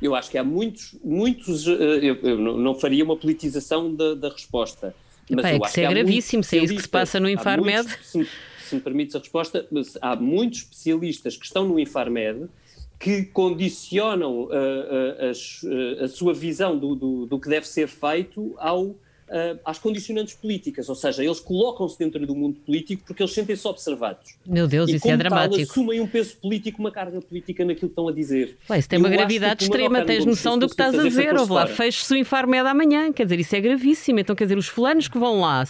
[0.00, 1.66] Eu acho que há muitos, muitos.
[1.66, 4.94] Eu, eu não faria uma politização da, da resposta.
[5.30, 7.88] Mas Epá, é que isso é gravíssimo, se é isso que se passa no Infarmed.
[7.88, 8.28] Muitos, se,
[8.68, 9.66] se me permites a resposta,
[10.00, 12.48] há muitos especialistas que estão no Infarmed
[12.98, 18.54] que condicionam uh, uh, a, a, sua visão do, do, do, que deve ser feito
[18.58, 18.94] ao
[19.28, 23.66] uh, às condicionantes políticas, ou seja, eles colocam-se dentro do mundo político porque eles sentem-se
[23.66, 24.34] observados.
[24.46, 25.56] Meu Deus, e isso é dramático.
[25.56, 28.56] Tal, assumem um peso político, uma carga política naquilo que estão a dizer.
[28.68, 31.66] Ué, isso tem uma gravidade extrema, tens noção do que estás a dizer, ou lá,
[31.66, 34.20] feche-se o Infarmed amanhã, quer dizer, isso é gravíssimo.
[34.20, 35.64] Então, quer dizer, os fulanos que vão lá,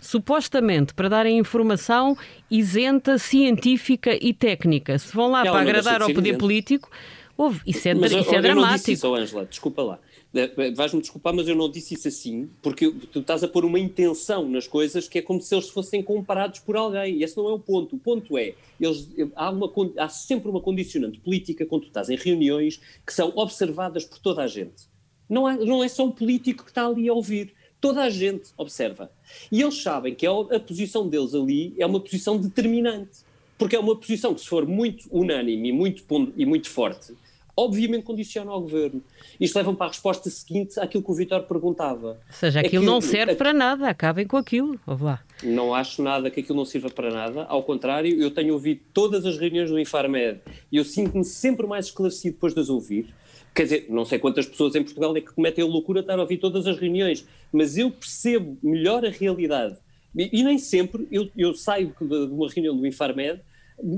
[0.00, 2.16] supostamente para darem informação
[2.50, 6.90] isenta, científica e técnica, se vão lá para agradar ao poder político,
[7.36, 8.66] ouve, isso é, Mas, isso é dramático.
[8.66, 9.98] Não disse isso, Angela, desculpa lá.
[10.34, 13.78] Eh, vais-me desculpar, mas eu não disse isso assim, porque tu estás a pôr uma
[13.78, 17.48] intenção nas coisas que é como se eles fossem comparados por alguém, e esse não
[17.48, 17.96] é o ponto.
[17.96, 22.16] O ponto é, eles, há, uma, há sempre uma condicionante política quando tu estás em
[22.16, 24.86] reuniões que são observadas por toda a gente.
[25.28, 28.50] Não, há, não é só um político que está ali a ouvir, toda a gente
[28.56, 29.10] observa.
[29.50, 33.20] E eles sabem que a, a posição deles ali é uma posição determinante,
[33.56, 36.04] porque é uma posição que se for muito unânime e muito,
[36.36, 37.14] e muito forte,
[37.58, 39.02] obviamente condiciona ao governo.
[39.40, 42.10] Isto leva para a resposta seguinte àquilo que o Vitor perguntava.
[42.10, 44.78] Ou seja, aquilo é que, não serve para nada, acabem com aquilo.
[44.86, 45.20] lá.
[45.42, 49.26] Não acho nada que aquilo não sirva para nada, ao contrário, eu tenho ouvido todas
[49.26, 50.40] as reuniões do Infarmed
[50.70, 53.12] e eu sinto-me sempre mais esclarecido depois de as ouvir.
[53.52, 56.16] Quer dizer, não sei quantas pessoas em Portugal é que cometem a loucura de estar
[56.16, 59.76] a ouvir todas as reuniões, mas eu percebo melhor a realidade.
[60.16, 63.40] E, e nem sempre eu, eu saio de uma reunião do Infarmed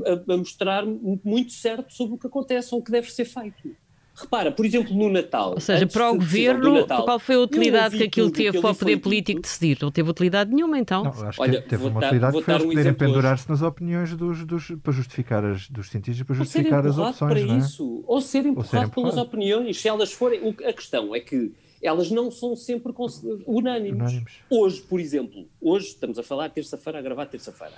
[0.06, 0.84] a, a mostrar
[1.24, 3.76] muito certo sobre o que acontece ou o que deve ser feito.
[4.14, 5.52] Repara, por exemplo, no Natal.
[5.52, 8.72] Ou seja, para o governo, Natal, qual foi a utilidade que aquilo teve que para
[8.72, 9.78] o poder político decidir?
[9.80, 11.04] Não teve utilidade nenhuma, então.
[11.04, 14.44] Não, acho Olha, que teve uma utilidade que foi um poderem pendurar-se nas opiniões dos,
[14.44, 17.18] dos, para justificar as, dos cientistas para justificar as opções.
[17.18, 17.58] Para não é?
[17.58, 19.80] isso, ou ser empurrado pelas opiniões.
[19.80, 20.54] Se elas forem.
[20.66, 22.92] A questão é que elas não são sempre
[23.46, 24.00] unânimes.
[24.00, 24.32] unânimes.
[24.50, 27.74] Hoje, por exemplo, hoje estamos a falar terça-feira, a gravar terça-feira.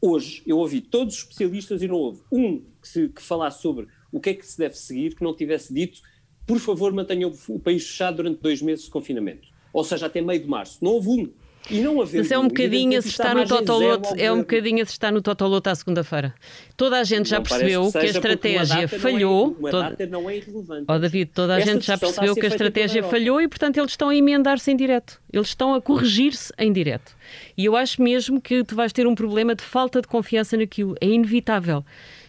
[0.00, 3.88] Hoje eu ouvi todos os especialistas e não houve um que, se, que falasse sobre
[4.12, 6.00] o que é que se deve seguir que não tivesse dito
[6.46, 9.48] por favor mantenha o país fechado durante dois meses de confinamento.
[9.72, 10.78] Ou seja, até meio de março.
[10.82, 11.32] Não houve um.
[11.70, 14.92] E não haver Mas é um bocadinho se está no Totoloto, é um bocadinho se
[14.92, 16.34] está no Totoloto à segunda-feira.
[16.76, 19.56] Toda a gente já percebeu que, que, a estratégia falhou.
[19.58, 20.06] Não é, toda...
[20.06, 20.84] não é irrelevante.
[20.88, 23.92] Oh, David, toda a Esta gente já percebeu que a estratégia falhou e, portanto, eles
[23.92, 25.20] estão a emendar-se em direto.
[25.32, 27.16] Eles estão a corrigir-se em direto.
[27.56, 30.94] E eu acho mesmo que tu vais ter um problema de falta de confiança naquilo.
[31.00, 31.84] É inevitável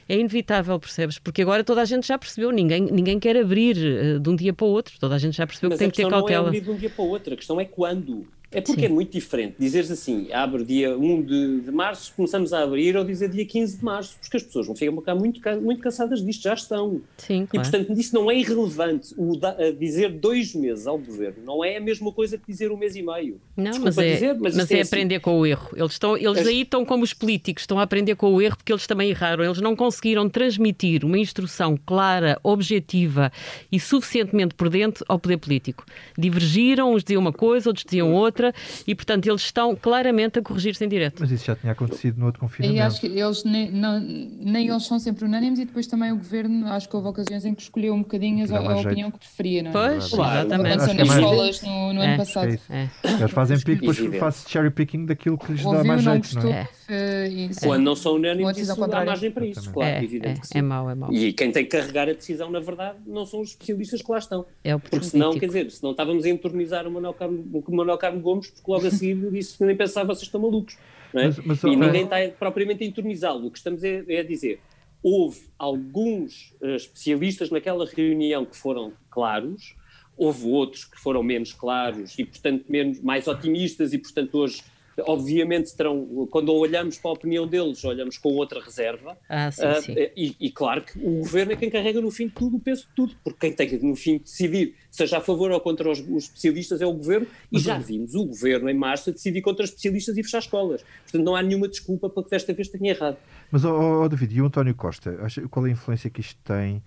[0.10, 1.20] é inevitável, percebes?
[1.20, 4.54] Porque agora toda a gente já percebeu, ninguém, ninguém quer abrir uh, de um dia
[4.54, 6.44] para o outro, toda a gente já percebeu Mas que tem que ter cautela.
[6.44, 8.26] Não é abrir de um dia para o outro, a questão é quando.
[8.50, 8.86] É porque Sim.
[8.86, 13.04] é muito diferente dizeres assim, abre dia 1 de, de, março, começamos a abrir, ou
[13.04, 16.54] dizer dia 15 de março, porque as pessoas vão ficar muito, muito cansadas disto, já
[16.54, 17.02] estão.
[17.18, 17.68] Sim, claro.
[17.68, 19.14] E portanto, isso não é irrelevante.
[19.18, 22.78] O da, dizer dois meses ao governo não é a mesma coisa que dizer um
[22.78, 23.40] mês e meio.
[23.56, 24.90] Não, Desculpa mas é, dizer, mas, mas é, é assim.
[24.90, 25.70] aprender com o erro.
[25.76, 26.48] Eles, estão, eles As...
[26.48, 29.44] aí estão como os políticos, estão a aprender com o erro porque eles também erraram.
[29.44, 33.32] Eles não conseguiram transmitir uma instrução clara, objetiva
[33.70, 35.86] e suficientemente prudente ao poder político.
[36.18, 38.37] Divergiram, uns diziam uma coisa, outros diziam outra,
[38.86, 41.18] e portanto eles estão claramente a corrigir-se em direto.
[41.20, 42.78] Mas isso já tinha acontecido no outro confinamento.
[42.78, 46.18] E acho que eles nem, não, nem eles são sempre unânimes e depois também o
[46.18, 49.64] governo, acho que houve ocasiões em que escolheu um bocadinho a, a opinião que preferia,
[49.64, 49.74] não é?
[49.74, 50.76] Pois, claro, exatamente.
[50.76, 52.60] Aconteceu nas é escolas no, no é, ano passado.
[52.70, 56.44] É Eles fazem pico, depois fazem cherry picking daquilo que lhes dá mais jeito, não,
[56.44, 56.68] não é?
[56.88, 60.60] Uh, Quando não são unânimes, isso dá margem para isso, claro, é, evidente que sim.
[60.60, 61.12] É mau, é mau.
[61.12, 64.18] E quem tem que carregar a decisão, na verdade, não são os especialistas que lá
[64.18, 64.46] estão.
[64.64, 67.98] É o porque senão, quer dizer, senão estávamos a entornizar o Manuel Carmo, o Manuel
[67.98, 70.78] Carmo Gomes, porque logo a seguir disse nem pensar, vocês estão malucos.
[71.14, 71.28] É?
[71.28, 73.48] Mas, mas, e ninguém está propriamente a entornizá-lo.
[73.48, 74.60] O que estamos é, é a dizer,
[75.02, 79.76] houve alguns uh, especialistas naquela reunião que foram claros,
[80.18, 84.62] houve outros que foram menos claros e, portanto, menos, mais otimistas e, portanto, hoje
[85.02, 89.18] obviamente terão, quando olhamos para a opinião deles, olhamos com outra reserva.
[89.30, 89.96] Ah, sim, uh, sim.
[90.16, 92.84] E, e, claro que o governo é quem carrega no fim de tudo o peso
[92.84, 96.00] de tudo, porque quem tem que no fim decidir, seja a favor ou contra os,
[96.00, 99.64] os especialistas, é o governo, e já vimos o governo em março a decidir contra
[99.64, 100.84] os especialistas e fechar escolas.
[101.04, 103.18] Portanto, não há nenhuma desculpa para que desta vez tenha errado.
[103.52, 105.18] Mas, oh, oh, David, e o António Costa,
[105.50, 106.82] qual é a influência que isto tem?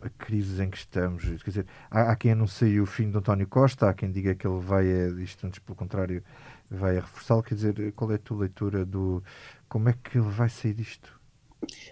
[0.00, 1.24] a crise em que estamos.
[1.24, 4.46] Quer dizer, há, há, quem anuncie o fim de António Costa, há quem diga que
[4.46, 4.86] ele vai,
[5.22, 6.22] isto antes pelo contrário,
[6.70, 7.42] vai a reforçá-lo.
[7.42, 9.22] Quer dizer, qual é a tua leitura do
[9.68, 11.18] como é que ele vai sair disto?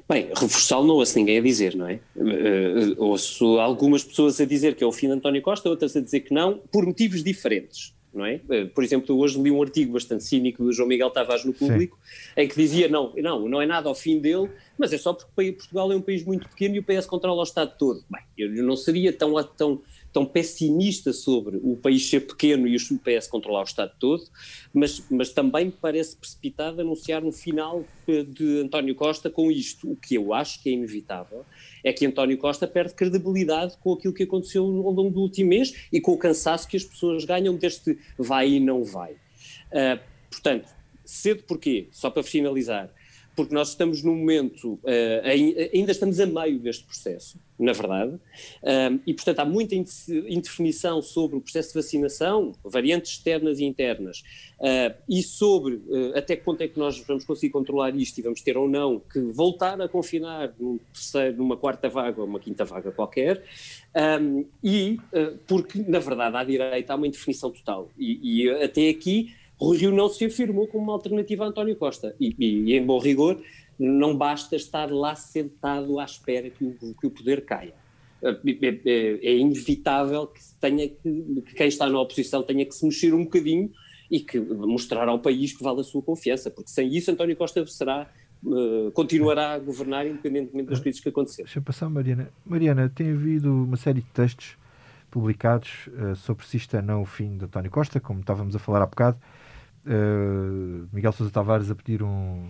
[0.09, 1.99] Bem, reforçá-lo não ouço ninguém a dizer, não é?
[2.15, 6.01] Uh, ouço algumas pessoas a dizer que é o fim de António Costa, outras a
[6.01, 7.95] dizer que não, por motivos diferentes.
[8.15, 8.41] Não é?
[8.49, 11.99] Uh, por exemplo, hoje li um artigo bastante cínico do João Miguel Tavares no Público,
[12.03, 12.43] Sim.
[12.43, 15.53] em que dizia, não, não, não é nada ao fim dele, mas é só porque
[15.53, 18.05] Portugal é um país muito pequeno e o PS controla o Estado todo.
[18.11, 19.83] Bem, eu não seria tão, tão
[20.17, 24.25] tão pessimista sobre o país ser pequeno e o PS controlar o Estado todo,
[24.73, 29.93] mas, mas também parece precipitado anunciar um final de António Costa com isto.
[29.93, 31.45] O que eu acho que é inevitável
[31.85, 35.87] é que António Costa perde credibilidade com aquilo que aconteceu ao longo do último mês
[35.93, 39.13] e com o cansaço que as pessoas ganham deste vai e não vai.
[39.13, 40.67] Uh, portanto,
[41.05, 41.89] cedo porquê?
[41.93, 42.91] Só para finalizar
[43.37, 49.01] porque nós estamos num momento, uh, ainda estamos a meio deste processo, na verdade, uh,
[49.07, 54.25] e portanto há muita indefinição sobre o processo de vacinação, variantes externas e internas,
[54.59, 55.83] uh, e sobre
[56.15, 59.01] até que ponto é que nós vamos conseguir controlar isto e vamos ter ou não
[59.01, 63.45] que voltar a confinar num terceiro, numa quarta vaga ou uma quinta vaga qualquer,
[64.65, 64.99] e
[65.47, 69.93] porque na verdade à direita há uma indefinição total, e, e até aqui Rui Rio
[69.93, 72.15] não se afirmou como uma alternativa a António Costa.
[72.21, 73.41] E, e, em bom rigor,
[73.79, 77.75] não basta estar lá sentado à espera que o, que o poder caia.
[78.23, 78.37] É,
[79.23, 83.25] é, inevitável que, tenha que, que quem está na oposição tenha que se mexer um
[83.25, 83.71] bocadinho
[84.11, 87.67] e que mostrar ao país que vale a sua confiança, porque sem isso António Costa
[87.67, 88.09] será
[88.95, 91.47] continuará a governar independentemente das crises que acontecerem.
[91.47, 92.31] Deixa passar, Mariana.
[92.45, 94.57] Mariana, tem havido uma série de textos
[95.11, 98.59] publicados uh, sobre se isto é não o fim de António Costa, como estávamos a
[98.59, 99.19] falar há bocado,
[99.87, 102.49] uh, Miguel Sousa Tavares a pedir um,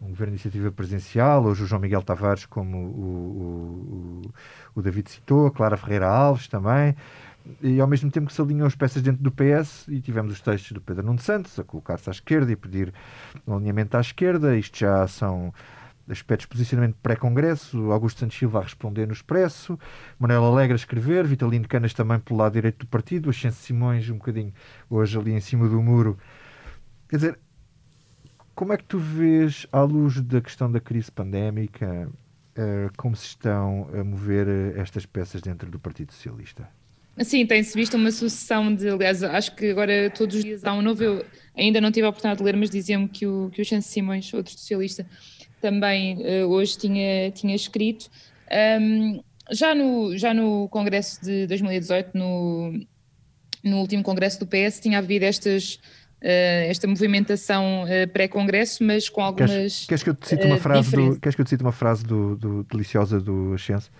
[0.00, 4.32] um governo de iniciativa presidencial, hoje o João Miguel Tavares, como o, o,
[4.74, 6.94] o, David citou, Clara Ferreira Alves também,
[7.62, 10.40] e ao mesmo tempo que se alinham as peças dentro do PS, e tivemos os
[10.40, 12.92] textos do Pedro Nuno Santos a colocar-se à esquerda e pedir
[13.46, 15.52] um alinhamento à esquerda, isto já são
[16.08, 19.78] aspectos de posicionamento pré-congresso, Augusto Santos Silva a responder no Expresso,
[20.18, 24.18] Manuel Alegre a escrever, Vitalino Canas também pelo lado direito do partido, Ascenso Simões um
[24.18, 24.52] bocadinho
[24.88, 26.16] hoje ali em cima do muro
[27.08, 27.38] Quer dizer,
[28.54, 32.08] como é que tu vês, à luz da questão da crise pandémica,
[32.56, 36.68] uh, como se estão a mover eh, estas peças dentro do Partido Socialista?
[37.22, 40.82] Sim, tem-se visto uma sucessão de, aliás, acho que agora todos os dias há um
[40.82, 41.24] novo, eu
[41.56, 44.32] ainda não tive a oportunidade de ler, mas diziam-me que o, que o Chance Simões,
[44.34, 45.06] outro socialista,
[45.60, 48.10] também uh, hoje tinha, tinha escrito.
[48.80, 52.86] Um, já, no, já no Congresso de 2018, no,
[53.64, 55.80] no último Congresso do PS, tinha havido estas
[56.20, 59.50] esta movimentação uh, pré-congresso, mas com algumas.
[59.50, 61.62] Queres, queres, que eu te cite uma uh, frase do, queres que eu te cite
[61.62, 63.90] uma frase do, do deliciosa do Ascenso?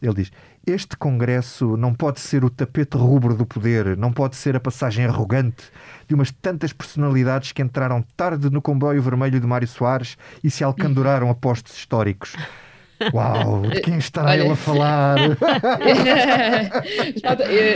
[0.00, 0.30] Ele diz:
[0.66, 5.04] Este congresso não pode ser o tapete rubro do poder, não pode ser a passagem
[5.04, 5.64] arrogante
[6.06, 10.62] de umas tantas personalidades que entraram tarde no comboio vermelho de Mário Soares e se
[10.62, 12.36] alcanduraram a postos históricos.
[13.12, 14.40] Uau, de quem estará Olha...
[14.40, 15.18] ele a falar?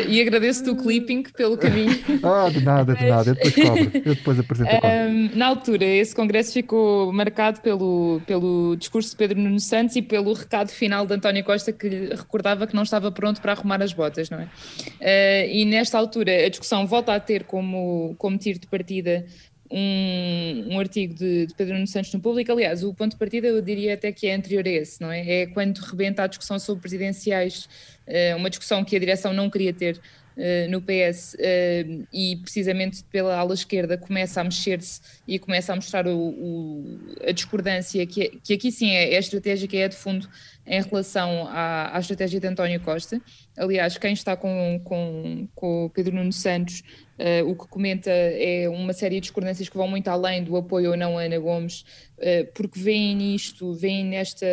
[0.09, 1.99] e agradeço-te o clipping pelo caminho.
[2.23, 5.85] Ah, de nada, de nada, eu depois cobro, eu depois apresento a um, Na altura,
[5.85, 11.07] esse congresso ficou marcado pelo, pelo discurso de Pedro Nuno Santos e pelo recado final
[11.07, 14.45] de António Costa que recordava que não estava pronto para arrumar as botas, não é?
[14.45, 19.25] Uh, e nesta altura a discussão volta a ter como, como tiro de partida
[19.73, 22.53] um, um artigo de, de, Pedro Nuno Santos no público.
[22.53, 25.43] Aliás, o ponto de partida eu diria até que é anterior a esse, não é?
[25.43, 27.69] É quando rebenta a discussão sobre presidenciais,
[28.07, 29.99] uh, uma discussão que a direção não queria ter.
[30.35, 35.75] Uh, no PS uh, eh, e precisamente pela ala esquerda começa a mexer-se e começa
[35.75, 39.77] a mostrar o, o, a discordância que, que aqui sim é, é a estratégia que
[39.77, 40.27] é de fundo
[40.67, 43.21] em relação à, à, estratégia de António Costa.
[43.57, 46.83] Aliás, quem está com, com, com Pedro Nuno Santos,
[47.19, 50.93] uh, o que comenta é uma série de discordâncias que vão muito além do apoio
[50.93, 51.85] ou não a Ana Gomes,
[52.19, 54.47] uh, porque veem nisto, veem nesta,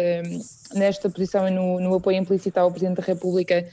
[0.73, 3.67] nesta posição no, no apoio implícito ao Presidente da República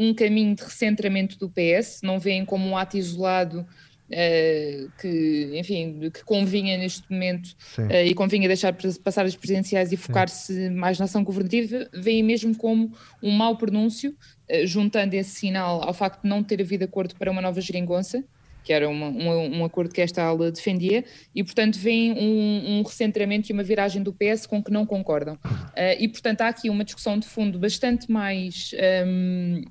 [0.00, 3.66] um caminho de recentramento do PS, não veem como um ato isolado
[4.10, 9.96] Uh, que, enfim, que convinha neste momento uh, e convinha deixar passar as presidenciais e
[9.96, 15.80] focar-se mais na ação governativa, veem mesmo como um mau pronúncio, uh, juntando esse sinal
[15.84, 18.24] ao facto de não ter havido acordo para uma nova geringonça,
[18.64, 22.82] que era uma, um, um, acordo que esta ala defendia, e portanto veem um, um,
[22.82, 25.38] recentramento e uma viragem do PS com que não concordam.
[26.00, 28.72] e portanto há aqui uma discussão de fundo bastante mais.
[29.06, 29.62] Um,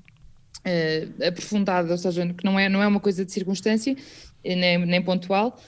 [0.60, 3.96] Uh, aprofundada, ou seja, que não é, não é uma coisa de circunstância
[4.44, 5.58] nem, nem pontual,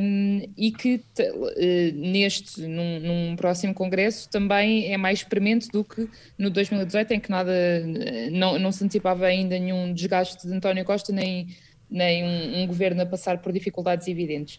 [0.00, 6.08] um, e que uh, neste, num, num, próximo congresso, também é mais premente do que
[6.38, 7.52] no 2018, em que nada,
[8.32, 11.48] não, não se antecipava ainda nenhum desgaste de António Costa, nem,
[11.90, 14.58] nem um, um governo a passar por dificuldades evidentes.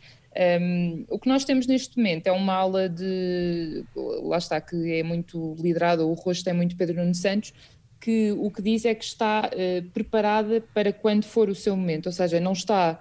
[0.61, 3.83] Um, o que nós temos neste momento é uma aula de,
[4.23, 7.51] lá está, que é muito liderada, o rosto é muito Pedro Nuno Santos,
[7.99, 12.05] que o que diz é que está uh, preparada para quando for o seu momento,
[12.07, 12.93] ou seja, não está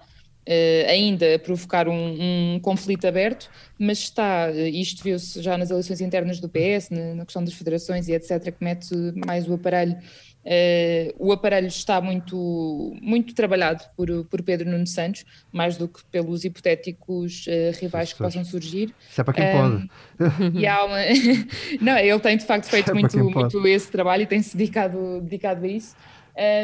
[0.49, 6.01] uh, ainda a provocar um, um, conflito aberto, mas está, isto viu-se já nas eleições
[6.01, 8.95] internas do PS, na, na, questão das federações e etc., que mete
[9.27, 9.97] mais o aparelho.
[10.45, 16.03] Uh, o aparelho está muito, muito trabalhado por, por Pedro Nuno Santos, mais do que
[16.05, 18.95] pelos hipotéticos uh, rivais que possam surgir.
[19.11, 20.59] Isso é para quem um, pode.
[20.59, 20.99] E há uma...
[21.83, 25.65] Não, ele tem de facto feito é muito, muito esse trabalho e tem-se dedicado, dedicado
[25.65, 25.95] a isso.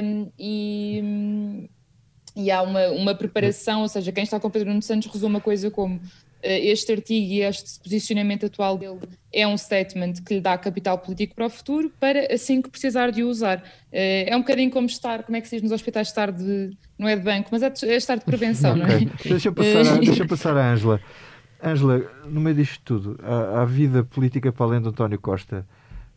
[0.03, 1.69] Um, e,
[2.37, 5.41] e há uma, uma preparação, ou seja, quem está com Pedro Nuno Santos resume a
[5.41, 6.01] coisa como
[6.49, 9.01] este artigo e este posicionamento atual dele
[9.33, 13.11] é um statement que lhe dá capital político para o futuro, para assim que precisar
[13.11, 13.59] de o usar.
[13.59, 16.77] Uh, é um bocadinho como estar, como é que se diz nos hospitais, estar de,
[16.99, 18.85] não é de banco, mas é, é estar de prevenção, okay.
[18.87, 19.29] não é?
[19.29, 21.01] Deixa passar, a, deixa passar a Ângela.
[21.63, 25.67] Ângela, no meio disto tudo, há, há vida política para além de António Costa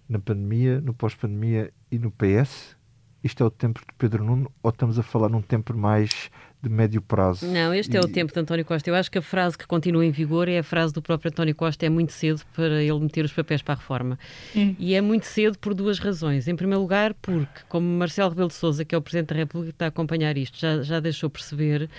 [0.08, 2.78] na pandemia, no pós-pandemia e no PS?
[3.24, 6.70] isto é o tempo de Pedro Nuno ou estamos a falar num tempo mais de
[6.70, 7.46] médio prazo?
[7.46, 7.98] Não, este e...
[7.98, 8.90] é o tempo de António Costa.
[8.90, 11.56] Eu acho que a frase que continua em vigor é a frase do próprio António
[11.56, 14.18] Costa: é muito cedo para ele meter os papéis para a reforma.
[14.56, 14.76] Hum.
[14.80, 16.48] E é muito cedo por duas razões.
[16.48, 19.72] Em primeiro lugar, porque, como Marcelo Rebelo de Souza, que é o Presidente da República,
[19.72, 21.90] está a acompanhar isto, já, já deixou perceber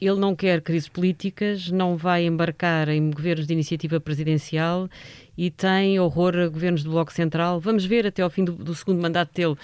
[0.00, 4.88] ele não quer crises políticas, não vai embarcar em governos de iniciativa presidencial
[5.36, 7.58] e tem horror a governos do Bloco Central.
[7.58, 9.56] Vamos ver até ao fim do, do segundo mandato dele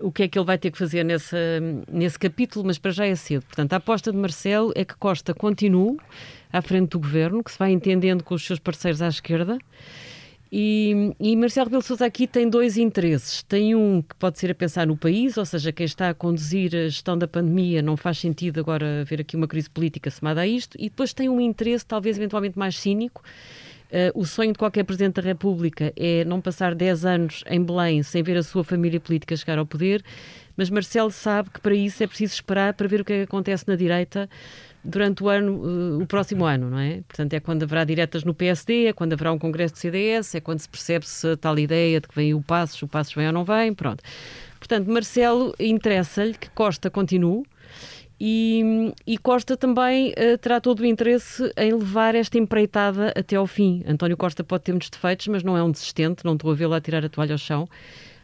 [0.00, 1.36] o que é que ele vai ter que fazer nessa,
[1.90, 3.42] nesse capítulo, mas para já é cedo.
[3.42, 5.96] Portanto, a aposta de Marcelo é que Costa continue
[6.52, 9.58] à frente do governo, que se vai entendendo com os seus parceiros à esquerda.
[10.50, 13.42] E, e Marcelo Rebelo Sousa aqui tem dois interesses.
[13.42, 16.74] Tem um que pode ser a pensar no país, ou seja, quem está a conduzir
[16.74, 20.46] a gestão da pandemia não faz sentido agora haver aqui uma crise política somada a
[20.46, 20.76] isto.
[20.78, 23.22] E depois tem um interesse, talvez eventualmente mais cínico,
[24.14, 28.22] o sonho de qualquer Presidente da República é não passar 10 anos em Belém sem
[28.22, 30.04] ver a sua família política chegar ao poder,
[30.58, 33.22] mas Marcelo sabe que para isso é preciso esperar para ver o que, é que
[33.22, 34.28] acontece na direita
[34.84, 37.02] durante o ano, uh, o próximo ano, não é?
[37.06, 40.40] Portanto, é quando haverá diretas no PSD, é quando haverá um congresso do CDS, é
[40.40, 43.32] quando se percebe se tal ideia de que vem o Passos, o Passos vem ou
[43.32, 44.02] não vem, pronto.
[44.58, 47.44] Portanto, Marcelo interessa-lhe que Costa continue,
[48.20, 53.46] e, e, Costa também uh, terá todo o interesse em levar esta empreitada até ao
[53.46, 53.84] fim.
[53.86, 56.74] António Costa pode ter muitos defeitos, mas não é um desistente, não estou a vê-lo
[56.74, 57.68] a tirar a toalha ao chão.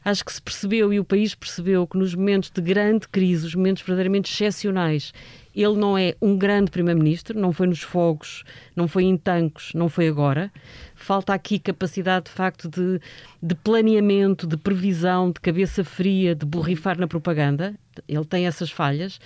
[0.04, 3.54] Acho que se percebeu e o país percebeu que nos momentos de grande crise, os
[3.54, 5.14] momentos verdadeiramente excepcionais,
[5.54, 8.44] ele não é um grande primeiro-ministro, não foi nos fogos,
[8.76, 10.52] não foi em tanques, não foi agora.
[10.94, 13.00] Falta aqui capacidade, de facto, de,
[13.42, 17.74] de planeamento, de previsão, de cabeça fria, de borrifar na propaganda.
[18.06, 19.18] Ele tem essas falhas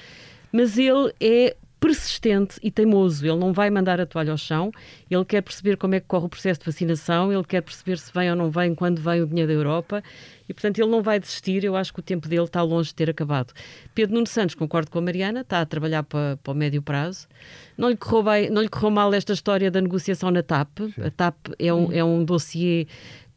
[0.53, 3.25] mas ele é persistente e teimoso.
[3.25, 4.73] Ele não vai mandar a toalha ao chão,
[5.11, 8.13] ele quer perceber como é que corre o processo de vacinação, ele quer perceber se
[8.13, 10.03] vem ou não vem, quando vem o dinheiro da Europa
[10.49, 11.65] e, portanto, ele não vai desistir.
[11.65, 13.53] Eu acho que o tempo dele está longe de ter acabado.
[13.95, 17.29] Pedro Nuno Santos, concordo com a Mariana, está a trabalhar para, para o médio prazo.
[17.77, 20.79] Não lhe, correu bem, não lhe correu mal esta história da negociação na TAP.
[20.79, 21.03] Sim.
[21.03, 22.87] A TAP é um, é um dossiê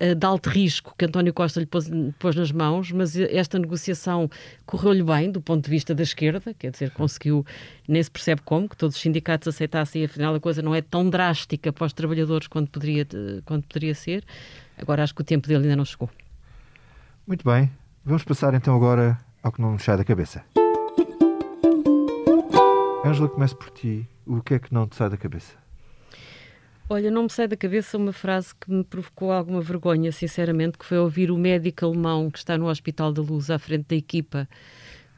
[0.01, 1.87] eh, de alto risco que António Costa lhe pôs,
[2.17, 4.27] pôs, nas mãos, mas esta negociação
[4.65, 7.45] correu-lhe bem do ponto de vista da esquerda, quer dizer, conseguiu,
[7.87, 10.81] nem se percebe como, que todos os sindicatos aceitassem e afinal a coisa não é
[10.81, 13.05] tão drástica para os trabalhadores quanto poderia,
[13.45, 14.23] quanto poderia ser.
[14.75, 16.09] Agora acho que o tempo dele ainda não chegou.
[17.25, 17.71] Muito bem,
[18.03, 20.43] vamos passar então agora ao que não nos sai da cabeça.
[23.05, 24.07] Ângela, começo por ti.
[24.25, 25.53] O que é que não te sai da cabeça?
[26.89, 30.85] Olha, não me sai da cabeça uma frase que me provocou alguma vergonha, sinceramente, que
[30.85, 34.47] foi ouvir o médico alemão que está no Hospital da Luz à frente da equipa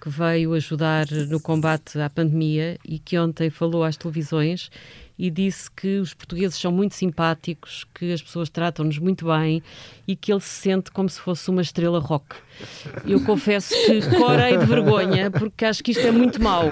[0.03, 4.69] que veio ajudar no combate à pandemia e que ontem falou às televisões
[5.17, 9.61] e disse que os portugueses são muito simpáticos, que as pessoas tratam-nos muito bem
[10.07, 12.35] e que ele se sente como se fosse uma estrela rock.
[13.05, 16.71] Eu confesso que corei de vergonha, porque acho que isto é muito mau.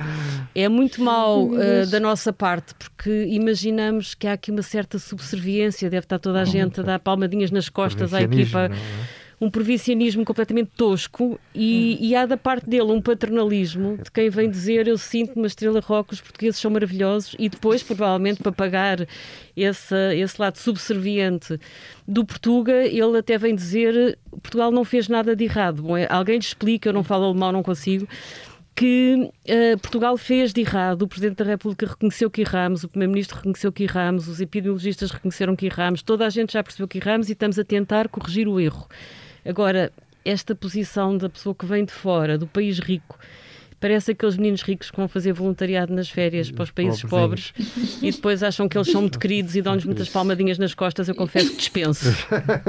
[0.54, 5.90] É muito mau uh, da nossa parte, porque imaginamos que há aqui uma certa subserviência,
[5.90, 8.70] deve estar toda a gente a dar palmadinhas nas costas à equipa.
[8.70, 9.21] Não é?
[9.42, 14.48] Um provincianismo completamente tosco e, e, há da parte dele um paternalismo de quem vem
[14.48, 19.08] dizer eu sinto uma estrela rock, os portugueses são maravilhosos e depois, provavelmente, para pagar
[19.58, 21.60] esse, esse lado subserviente
[22.08, 25.82] do Portuga, ele até vem dizer Portugal não fez nada de errado.
[25.82, 28.08] Bom, é, alguém lhe explica, eu não falo alemão, não consigo
[28.76, 33.38] que uh, Portugal fez de errado, o Presidente da República reconheceu que erramos, o Primeiro-Ministro
[33.38, 37.30] reconheceu que erramos, os epidemiologistas reconheceram que erramos, toda a gente já percebeu que erramos
[37.30, 38.88] e estamos a tentar corrigir o erro.
[39.46, 39.92] Agora,
[40.24, 43.18] esta posição da pessoa que vem de fora, do país rico,
[43.82, 47.52] Parece aqueles meninos ricos que vão fazer voluntariado nas férias para os países pobres
[48.00, 51.10] e depois acham que eles são muito queridos e dão-lhes muitas palmadinhas nas costas.
[51.10, 52.06] Eu confesso que dispenso.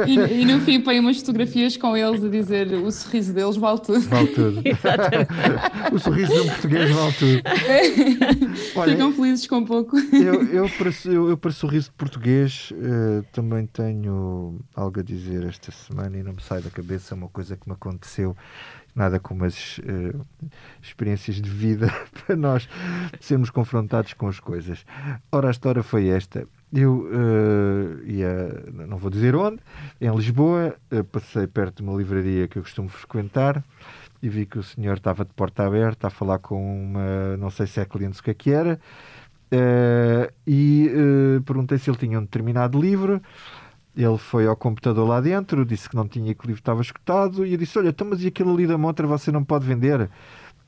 [0.06, 3.80] E, e no fim põem umas fotografias com eles a dizer o sorriso deles vale
[3.80, 4.00] tudo.
[4.00, 4.62] Vale tudo.
[5.92, 7.42] o sorriso de um português vale tudo.
[8.74, 9.98] Olha, Ficam felizes com pouco.
[9.98, 15.44] Eu, eu, para, eu, eu, para sorriso de português, uh, também tenho algo a dizer
[15.44, 18.34] esta semana e não me sai da cabeça uma coisa que me aconteceu
[18.94, 20.26] nada como as uh,
[20.82, 21.92] experiências de vida
[22.26, 22.68] para nós
[23.20, 24.84] sermos confrontados com as coisas.
[25.30, 26.46] Ora, a história foi esta.
[26.72, 29.58] Eu uh, ia, não vou dizer onde,
[30.00, 33.62] em Lisboa, uh, passei perto de uma livraria que eu costumo frequentar
[34.22, 37.66] e vi que o senhor estava de porta aberta a falar com uma, não sei
[37.66, 38.78] se é cliente o que é que era,
[40.46, 40.88] e
[41.44, 43.20] perguntei se ele tinha um determinado livro
[43.96, 47.44] ele foi ao computador lá dentro, disse que não tinha que o livro estava escutado
[47.44, 50.08] e eu disse: Olha, então, mas e aquele ali da montra você não pode vender?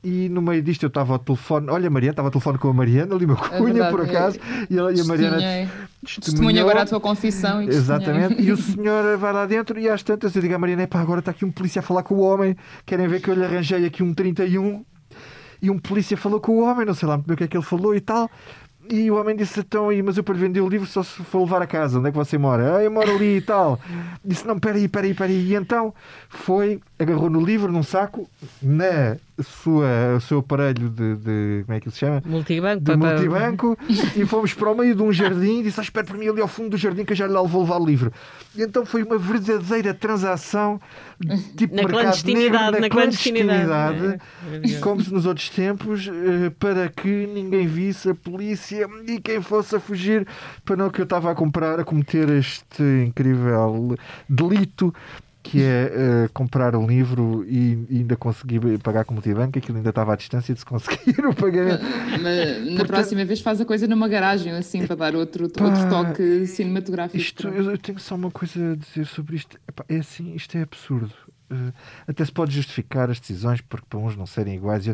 [0.03, 2.73] E no meio disto eu estava ao telefone, olha, Mariana, estava ao telefone com a
[2.73, 5.37] Mariana, ali uma é cunha é por acaso, é, e, ela, e a Mariana
[6.05, 7.63] testemunha agora a tua confissão.
[7.63, 10.87] E Exatamente, e o senhor vai lá dentro e às tantas eu digo à Mariana:
[10.87, 12.55] pá, agora está aqui um polícia a falar com o homem,
[12.85, 14.85] querem ver que eu lhe arranjei aqui um 31
[15.59, 17.47] e um polícia falou com o homem, não sei lá muito bem o que é
[17.47, 18.29] que ele falou e tal.
[18.89, 21.39] E o homem disse: Então, mas eu para lhe vender o livro só se for
[21.39, 21.99] levar a casa.
[21.99, 22.77] Onde é que você mora?
[22.77, 23.79] Ah, eu moro ali e tal.
[24.23, 25.51] Disse: Não, peraí, peraí, peraí.
[25.51, 25.93] E então
[26.29, 28.29] foi, agarrou no livro, num saco,
[28.61, 32.23] na sua, o seu aparelho de, de, Como é que ele se chama?
[32.25, 32.81] Multibanco.
[32.81, 33.77] De multibanco.
[34.15, 35.59] e fomos para o meio de um jardim.
[35.59, 37.33] E disse: ah, Espera por mim ali ao fundo do jardim que eu já lhe
[37.33, 38.13] vou levar o livro.
[38.55, 40.79] E então foi uma verdadeira transação,
[41.57, 43.97] tipo na mercado negro, na, na clandestinidade.
[43.99, 49.19] clandestinidade é, como se nos outros tempos, eh, para que ninguém visse a polícia e
[49.19, 50.25] quem fosse a fugir
[50.63, 53.97] para não que eu estava a comprar, a cometer este incrível
[54.29, 54.93] delito
[55.45, 59.89] que é uh, comprar um livro e, e, ainda conseguir pagar com multibanco, aquilo ainda
[59.89, 61.83] estava à distância de se conseguir o pagamento.
[61.83, 65.65] Na, na, na próxima vez faz a coisa numa garagem, assim, para dar outro, pá,
[65.65, 67.17] outro toque cinematográfico.
[67.17, 69.55] Isto, eu, eu, tenho só uma coisa a dizer sobre isto.
[69.67, 71.13] Epá, é assim, isto é absurdo.
[71.51, 71.71] Uh,
[72.07, 74.87] até se pode justificar as decisões porque para uns não serem iguais,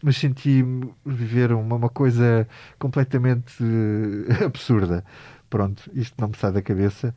[0.00, 0.64] mas senti
[1.04, 2.46] viver uma, uma coisa
[2.78, 5.04] completamente uh, absurda.
[5.50, 7.12] Pronto, isto não me sai da cabeça.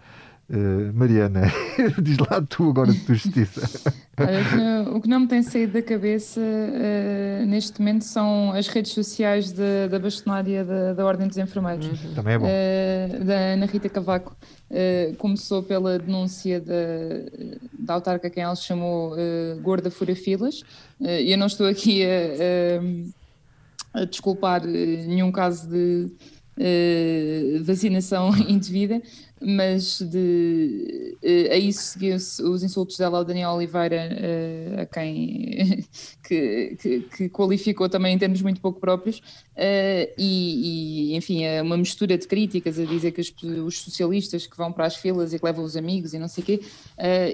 [0.52, 1.42] Uh, Mariana,
[2.02, 3.62] diz lá tu agora de tua justiça.
[4.18, 8.92] Olha, o que não me tem saído da cabeça uh, neste momento são as redes
[8.94, 11.86] sociais de, da bastonária da, da Ordem dos Enfermeiros.
[12.04, 12.14] Uhum.
[12.16, 12.48] Também é bom.
[12.48, 14.36] Uh, da Ana Rita Cavaco.
[15.20, 16.74] começou pela denúncia da,
[17.78, 19.16] da autarca, quem ela chamou
[19.62, 20.64] Gorda Fura Filas.
[21.00, 26.12] eu não estou aqui a, a desculpar nenhum caso de
[27.64, 29.02] vacinação indevida,
[29.42, 35.86] mas de, uh, a isso seguiu-se os insultos dela ao Daniel Oliveira, uh, a quem
[36.24, 41.62] que, que, que, qualificou também em termos muito pouco próprios, uh, e, e, enfim, é
[41.62, 43.34] uma mistura de críticas a dizer que os,
[43.66, 46.44] os, socialistas que vão para as filas e que levam os amigos e não sei
[46.44, 46.62] o quê,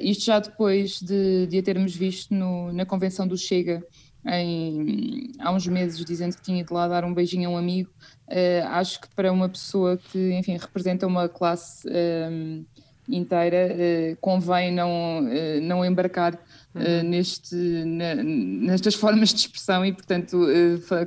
[0.01, 3.83] isto já depois de, de a termos visto no, na convenção do Chega
[4.27, 7.91] em, há uns meses dizendo que tinha ido lá dar um beijinho a um amigo,
[8.27, 12.65] uh, acho que para uma pessoa que, enfim, representa uma classe um, ehm,
[13.07, 16.39] inteira, uh, convém não, uh, não embarcar
[16.73, 17.03] uhum.
[17.03, 20.39] neste, na, nestas formas de expressão e, portanto,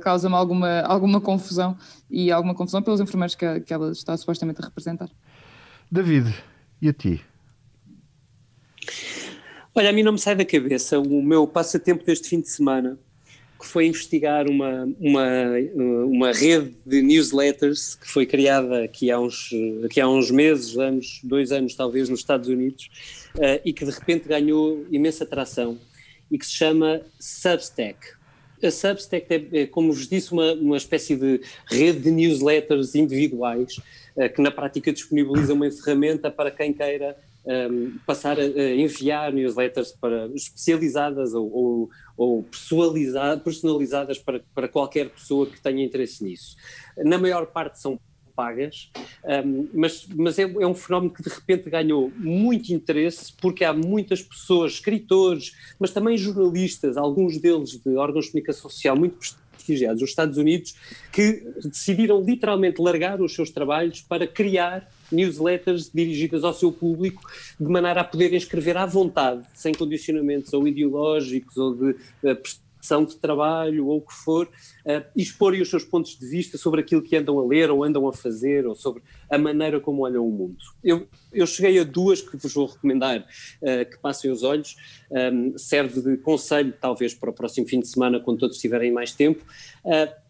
[0.01, 1.77] causa-me alguma, alguma confusão
[2.09, 5.09] e alguma confusão pelos enfermeiros que, que ela está supostamente a representar.
[5.91, 6.33] David,
[6.81, 7.21] e a ti?
[9.75, 12.97] Olha, a mim não me sai da cabeça o meu passatempo deste fim de semana
[13.59, 15.25] que foi investigar uma, uma,
[16.05, 19.49] uma rede de newsletters que foi criada aqui há uns,
[19.83, 22.89] aqui há uns meses, anos, dois anos talvez, nos Estados Unidos,
[23.35, 25.77] uh, e que de repente ganhou imensa atração
[26.31, 27.97] e que se chama Substack.
[28.63, 33.77] A Substack é, é como vos disse, uma, uma espécie de rede de newsletters individuais
[34.15, 39.33] uh, que na prática disponibiliza uma ferramenta para quem queira um, passar a, a, enviar
[39.33, 42.43] newsletters para especializadas ou, ou, ou
[43.43, 46.55] personalizadas para, para qualquer pessoa que tenha interesse nisso.
[46.97, 47.99] Na maior parte são
[48.39, 48.89] pagas,
[49.45, 53.73] um, mas, mas é, é, um fenómeno que de repente ganhou muito interesse porque há
[53.73, 59.17] muitas pessoas, escritores, mas também jornalistas, alguns deles de órgãos de comunicação social muito
[59.51, 60.73] prestigiados nos Estados Unidos,
[61.11, 67.21] que decidiram literalmente largar os seus trabalhos para criar newsletters dirigidas ao seu público,
[67.59, 71.91] de maneira a poderem escrever à vontade, sem condicionamentos ou ideológicos ou de
[72.23, 72.37] uh,
[72.81, 76.81] são de trabalho ou o que for, uh, exporem os seus pontos de vista sobre
[76.81, 80.25] aquilo que andam a ler ou andam a fazer ou sobre a maneira como olham
[80.25, 80.57] o mundo.
[80.83, 84.75] Eu, eu cheguei a duas que vos vou recomendar uh, que passem os olhos,
[85.11, 89.11] um, serve de conselho talvez para o próximo fim de semana quando todos tiverem mais
[89.11, 89.43] tempo.
[89.83, 90.28] Uh,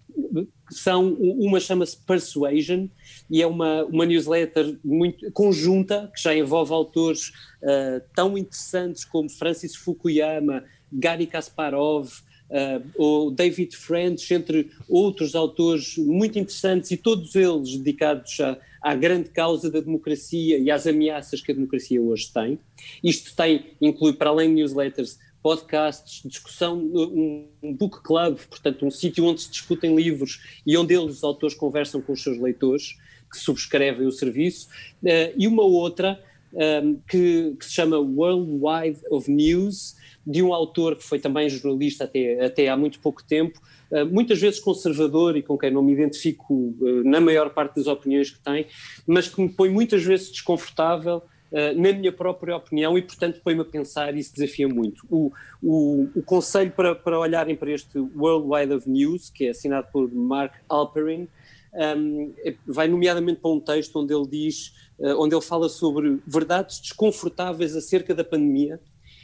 [0.72, 2.88] são, uma chama-se Persuasion
[3.30, 7.30] e é uma, uma newsletter muito conjunta que já envolve autores
[7.64, 12.10] uh, tão interessantes como Francis Fukuyama, Gary Kasparov,
[12.49, 18.95] uh, ou David French, entre outros autores muito interessantes e todos eles dedicados à, à
[18.95, 22.60] grande causa da democracia e às ameaças que a democracia hoje tem.
[23.03, 29.26] Isto tem, inclui para além de newsletters, podcasts, discussão, um, book club, portanto um sítio
[29.26, 32.98] onde se discutem livros e onde eles, os autores, conversam com os seus leitores
[33.32, 34.68] que subscrevem o serviço,
[35.04, 36.20] uh, e uma outra
[36.52, 41.48] um, ehm, que, que, se chama Worldwide of News, de um autor que foi também
[41.48, 43.60] jornalista até, até há muito pouco tempo,
[43.92, 47.88] uh, muitas vezes conservador e com quem não me identifico uh, na maior parte das
[47.88, 48.66] opiniões que tem,
[49.06, 51.22] mas que me põe muitas vezes desconfortável
[51.52, 55.06] na minha própria opinião, e portanto põe-me a pensar e isso desafia muito.
[55.10, 55.32] O,
[55.62, 59.88] o, o conselho para, para olharem para este World Wide of News, que é assinado
[59.91, 61.28] por Mark Alperin,
[61.74, 66.20] um, é, vai nomeadamente para um texto onde ele diz, uh, onde ele fala sobre
[66.26, 68.80] verdades desconfortáveis acerca da pandemia,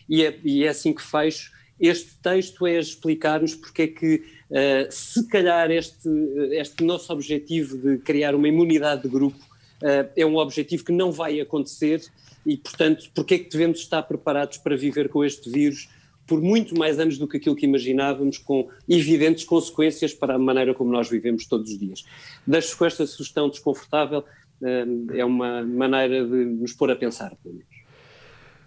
[0.08, 1.52] e é, e é assim que fecho.
[1.80, 4.16] Este texto é explicar-nos porque é que,
[4.50, 6.10] uh, se calhar, este,
[6.52, 9.44] este nosso objetivo de criar uma imunidade de grupo
[10.16, 12.02] é um objetivo que não vai acontecer
[12.46, 15.90] e, portanto, porque é que devemos estar preparados para viver com este vírus
[16.28, 20.74] por muito mais anos do que aquilo que imaginávamos, com evidentes consequências para a maneira
[20.74, 22.04] como nós vivemos todos os dias.
[22.46, 24.24] Deixo com esta sugestão desconfortável,
[24.62, 27.76] uh, é uma maneira de nos pôr a pensar, pelo menos.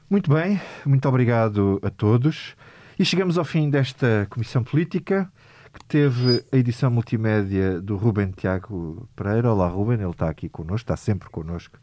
[0.09, 2.55] Muito bem, muito obrigado a todos.
[2.99, 5.31] E chegamos ao fim desta Comissão Política,
[5.79, 9.53] que teve a edição multimédia do Ruben Tiago Pereira.
[9.53, 11.79] Olá, Ruben, ele está aqui connosco, está sempre connosco,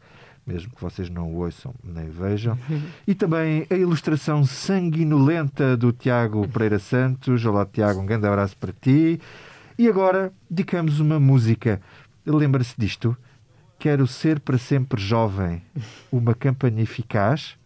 [0.46, 2.58] mesmo que vocês não o ouçam nem vejam.
[3.06, 7.44] E também a ilustração sanguinolenta do Tiago Pereira Santos.
[7.44, 9.20] Olá, Tiago, um grande abraço para ti.
[9.78, 11.80] E agora dedicamos uma música.
[12.24, 13.16] Lembra-se disto?
[13.78, 15.62] Quero ser para sempre jovem.
[16.10, 17.56] Uma campanha eficaz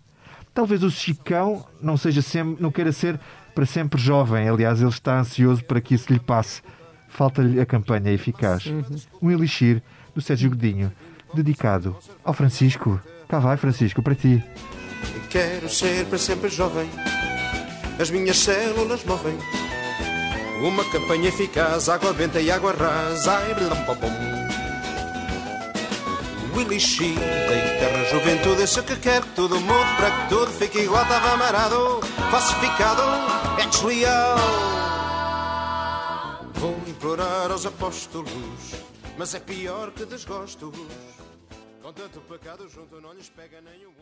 [0.52, 3.18] Talvez o Chicão não seja sempre, não queira ser
[3.60, 4.48] para sempre jovem.
[4.48, 6.62] Aliás, ele está ansioso para que isso lhe passe.
[7.10, 8.64] Falta-lhe a campanha eficaz.
[8.64, 8.84] Uhum.
[9.20, 9.82] Um elixir
[10.14, 10.90] do Sérgio Godinho,
[11.34, 11.94] dedicado
[12.24, 12.98] ao Francisco.
[13.28, 14.42] Cá vai, Francisco, para ti.
[15.28, 16.88] Quero ser para sempre jovem.
[18.00, 19.36] As minhas células morrem.
[20.62, 23.40] Uma campanha eficaz, água benta e água rasa.
[23.40, 24.29] Ai,
[26.54, 30.80] Willy She Da eterna juventude Isso que quer que tudo mude Para que tudo fique
[30.80, 33.02] igual Estava amarado, falsificado
[33.60, 34.36] É desleal
[36.54, 38.74] Vou implorar aos apóstolos
[39.16, 40.74] Mas é pior que desgostos.
[41.82, 43.92] Com tanto pecado junto Não lhes pega nenhum